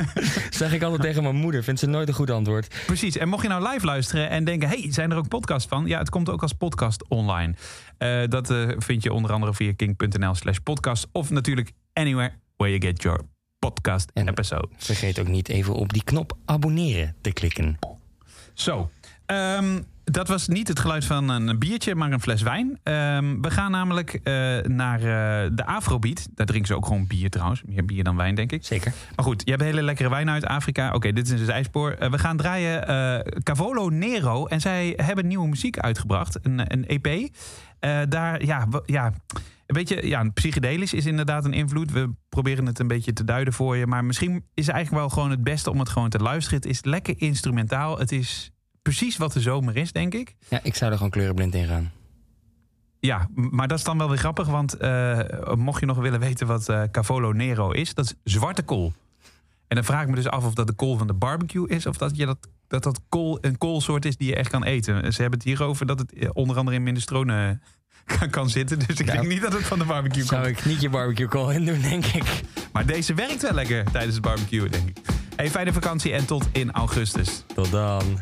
zeg 0.50 0.72
ik 0.72 0.82
altijd 0.82 1.02
tegen 1.02 1.22
mijn 1.22 1.36
moeder. 1.36 1.64
Vindt 1.64 1.80
ze 1.80 1.86
nooit 1.86 2.08
een 2.08 2.14
goed 2.14 2.30
antwoord. 2.30 2.74
Precies. 2.86 3.16
En 3.16 3.28
mocht 3.28 3.42
je 3.42 3.48
nou 3.48 3.68
live 3.68 3.86
luisteren 3.86 4.30
en 4.30 4.44
denken... 4.44 4.68
hey, 4.68 4.86
zijn 4.92 5.10
er 5.10 5.16
ook 5.16 5.28
podcasts 5.28 5.68
van? 5.68 5.86
Ja, 5.86 5.98
het 5.98 6.10
komt 6.10 6.30
ook 6.30 6.42
als 6.42 6.52
podcast 6.52 7.08
online. 7.08 7.54
Eh, 7.98 8.22
dat 8.28 8.50
eh, 8.50 8.68
vind 8.76 9.02
je 9.02 9.12
onder 9.12 9.32
andere 9.32 9.54
via 9.54 9.72
king.nl 9.76 10.34
slash 10.34 10.58
podcast... 10.58 11.06
of 11.12 11.30
natuurlijk 11.30 11.72
anywhere 11.92 12.32
where 12.56 12.78
you 12.78 12.86
get 12.86 13.02
your 13.02 13.20
podcast 13.58 14.10
episode. 14.14 14.68
Vergeet 14.76 15.20
ook 15.20 15.28
niet 15.28 15.48
even 15.48 15.74
op 15.74 15.92
die 15.92 16.04
knop 16.04 16.36
abonneren 16.44 17.16
te 17.20 17.32
klikken. 17.32 17.78
Zo. 18.54 18.90
Ehm, 19.26 19.80
dat 20.04 20.28
was 20.28 20.48
niet 20.48 20.68
het 20.68 20.78
geluid 20.78 21.04
van 21.04 21.28
een 21.28 21.58
biertje, 21.58 21.94
maar 21.94 22.12
een 22.12 22.20
fles 22.20 22.42
wijn. 22.42 22.78
Ehm, 22.82 23.40
we 23.40 23.50
gaan 23.50 23.70
namelijk 23.70 24.12
eh, 24.12 24.32
naar 24.62 24.98
eh, 24.98 25.50
de 25.52 25.66
Afrobeat. 25.66 26.28
Daar 26.34 26.46
drinken 26.46 26.68
ze 26.68 26.74
ook 26.74 26.86
gewoon 26.86 27.06
bier 27.06 27.30
trouwens. 27.30 27.62
Meer 27.66 27.84
bier 27.84 28.04
dan 28.04 28.16
wijn, 28.16 28.34
denk 28.34 28.52
ik. 28.52 28.64
Zeker. 28.64 28.92
Maar 29.16 29.24
goed, 29.24 29.42
je 29.44 29.50
hebt 29.50 29.62
hele 29.62 29.82
lekkere 29.82 30.08
wijn 30.08 30.30
uit 30.30 30.46
Afrika. 30.46 30.92
Oké, 30.92 31.12
dit 31.12 31.26
is 31.26 31.40
een 31.40 31.46
zijspoor. 31.46 31.90
Eh, 31.90 32.10
we 32.10 32.18
gaan 32.18 32.36
draaien 32.36 32.88
Cavolo 33.42 33.88
Nero. 33.88 34.46
En 34.46 34.60
zij 34.60 34.92
hebben 34.96 35.26
nieuwe 35.26 35.48
muziek 35.48 35.78
uitgebracht. 35.78 36.38
Een, 36.42 36.72
een 36.72 36.86
EP. 36.86 37.28
Daar, 38.08 38.44
ja, 38.44 38.66
ja... 38.86 39.12
Weet 39.66 39.88
je, 39.88 40.06
ja, 40.06 40.30
psychedelisch 40.34 40.94
is 40.94 41.06
inderdaad 41.06 41.44
een 41.44 41.52
invloed. 41.52 41.92
We 41.92 42.10
proberen 42.28 42.66
het 42.66 42.78
een 42.78 42.88
beetje 42.88 43.12
te 43.12 43.24
duiden 43.24 43.52
voor 43.52 43.76
je. 43.76 43.86
Maar 43.86 44.04
misschien 44.04 44.34
is 44.54 44.66
het 44.66 44.74
eigenlijk 44.74 45.04
wel 45.04 45.08
gewoon 45.08 45.30
het 45.30 45.44
beste 45.44 45.70
om 45.70 45.78
het 45.78 45.88
gewoon 45.88 46.08
te 46.08 46.18
luisteren. 46.18 46.58
Het 46.60 46.70
is 46.70 46.84
lekker 46.84 47.14
instrumentaal. 47.18 47.98
Het 47.98 48.12
is 48.12 48.52
precies 48.82 49.16
wat 49.16 49.32
de 49.32 49.40
zomer 49.40 49.76
is, 49.76 49.92
denk 49.92 50.14
ik. 50.14 50.34
Ja, 50.48 50.60
ik 50.62 50.74
zou 50.74 50.90
er 50.90 50.96
gewoon 50.96 51.12
kleurenblind 51.12 51.54
in 51.54 51.66
gaan. 51.66 51.92
Ja, 53.00 53.28
maar 53.34 53.68
dat 53.68 53.78
is 53.78 53.84
dan 53.84 53.98
wel 53.98 54.08
weer 54.08 54.18
grappig. 54.18 54.46
Want 54.46 54.74
eh, 54.76 55.18
mocht 55.54 55.80
je 55.80 55.86
nog 55.86 55.96
willen 55.96 56.20
weten 56.20 56.46
wat 56.46 56.68
eh 56.68 56.82
Cavolo 56.90 57.32
Nero 57.32 57.70
is, 57.70 57.94
dat 57.94 58.04
is 58.04 58.14
zwarte 58.32 58.62
kool. 58.62 58.92
En 59.68 59.76
dan 59.76 59.84
vraag 59.84 60.02
ik 60.02 60.08
me 60.08 60.14
dus 60.14 60.28
af 60.28 60.44
of 60.44 60.54
dat 60.54 60.66
de 60.66 60.72
kool 60.72 60.96
van 60.96 61.06
de 61.06 61.12
barbecue 61.12 61.68
is. 61.68 61.86
Of 61.86 61.96
dat 61.96 62.16
je 62.16 62.26
dat, 62.26 62.38
dat, 62.68 62.82
dat 62.82 63.00
kool 63.08 63.38
een 63.40 63.58
koolsoort 63.58 64.04
is 64.04 64.16
die 64.16 64.28
je 64.28 64.34
echt 64.36 64.50
kan 64.50 64.64
eten. 64.64 65.12
Ze 65.12 65.20
hebben 65.20 65.38
het 65.38 65.48
hier 65.48 65.62
over 65.62 65.86
dat 65.86 65.98
het 65.98 66.12
eh, 66.12 66.28
onder 66.32 66.56
andere 66.56 66.76
in 66.76 66.82
minestrone 66.82 67.60
kan, 68.18 68.30
kan 68.30 68.48
zitten. 68.50 68.78
Dus 68.78 69.00
ik 69.00 69.06
Ja. 69.06 69.12
denk 69.12 69.26
niet 69.26 69.42
dat 69.42 69.52
het 69.52 69.62
van 69.66 69.78
de 69.78 69.84
barbecue 69.84 70.24
Zou 70.24 70.42
komt. 70.44 70.58
ik 70.58 70.64
niet 70.64 70.80
je 70.80 70.88
barbecue 70.90 71.28
call 71.28 71.54
in 71.54 71.64
doen, 71.64 71.80
denk 71.80 72.04
ik. 72.06 72.40
Maar 72.72 72.86
deze 72.86 73.14
werkt 73.14 73.42
wel 73.42 73.52
lekker 73.52 73.84
tijdens 73.90 74.14
het 74.14 74.22
barbecue, 74.24 74.68
denk 74.68 74.88
ik. 74.88 74.98
Hey, 75.36 75.50
fijne 75.50 75.72
vakantie 75.72 76.12
en 76.12 76.26
tot 76.26 76.48
in 76.52 76.70
augustus. 76.72 77.44
Tot 77.54 77.70
dan. 77.70 78.20